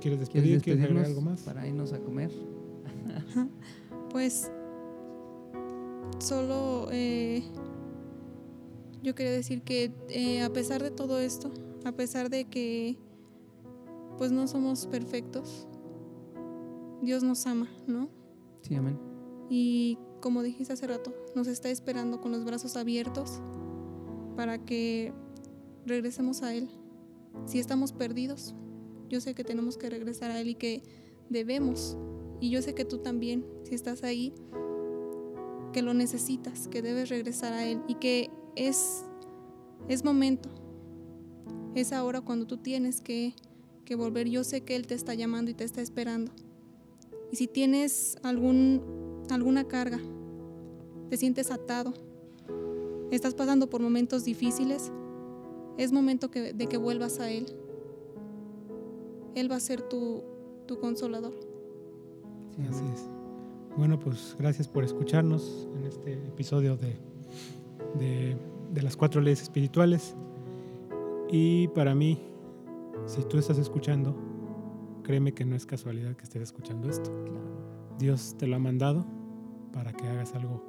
[0.00, 0.62] ¿Quieres despedir?
[0.62, 1.42] ¿Quieres agregar algo más?
[1.42, 2.30] para irnos a comer?
[4.10, 4.50] Pues
[6.18, 7.42] solo eh,
[9.02, 11.50] yo quería decir que eh, a pesar de todo esto,
[11.84, 12.96] a pesar de que
[14.18, 15.66] pues no somos perfectos,
[17.02, 18.08] Dios nos ama, ¿no?
[18.62, 18.98] Sí, amén.
[19.50, 23.40] Y como dijiste hace rato, nos está esperando con los brazos abiertos
[24.34, 25.12] para que
[25.86, 26.68] regresemos a Él.
[27.44, 28.52] Si estamos perdidos,
[29.08, 30.82] yo sé que tenemos que regresar a Él y que
[31.30, 31.96] debemos.
[32.40, 34.34] Y yo sé que tú también, si estás ahí,
[35.72, 39.04] que lo necesitas, que debes regresar a Él y que es,
[39.86, 40.48] es momento.
[41.76, 43.32] Es ahora cuando tú tienes que,
[43.84, 44.28] que volver.
[44.28, 46.32] Yo sé que Él te está llamando y te está esperando.
[47.30, 50.00] Y si tienes algún, alguna carga,
[51.08, 51.92] te sientes atado,
[53.10, 54.90] estás pasando por momentos difíciles,
[55.78, 57.46] es momento que- de que vuelvas a Él.
[59.34, 60.22] Él va a ser tu,
[60.66, 61.32] tu consolador.
[62.56, 63.08] Sí, Así es.
[63.76, 66.96] Bueno, pues gracias por escucharnos en este episodio de,
[67.98, 68.36] de,
[68.72, 70.14] de las cuatro leyes espirituales.
[71.30, 72.18] Y para mí,
[73.04, 74.16] si tú estás escuchando,
[75.02, 77.10] créeme que no es casualidad que estés escuchando esto.
[77.24, 77.96] Claro.
[77.98, 79.04] Dios te lo ha mandado
[79.72, 80.62] para que hagas algo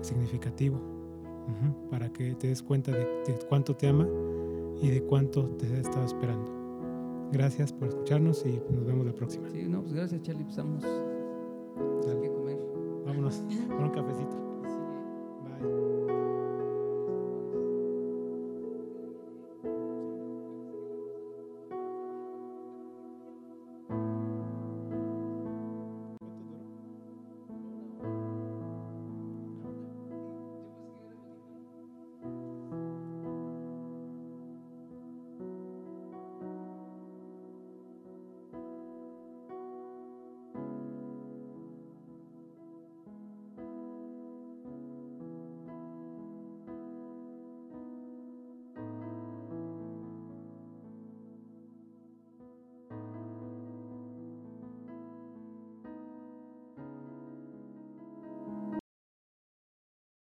[0.00, 0.80] significativo,
[1.90, 4.06] para que te des cuenta de, de cuánto te ama
[4.80, 6.50] y de cuánto te ha estado esperando.
[7.32, 9.48] Gracias por escucharnos y nos vemos la próxima.
[9.50, 10.44] Sí, no, pues gracias, Charlie.
[10.44, 10.58] Pues.
[10.58, 10.64] Hay
[12.02, 12.20] Sale.
[12.22, 12.58] que comer.
[13.06, 14.47] Vámonos con un cafecito.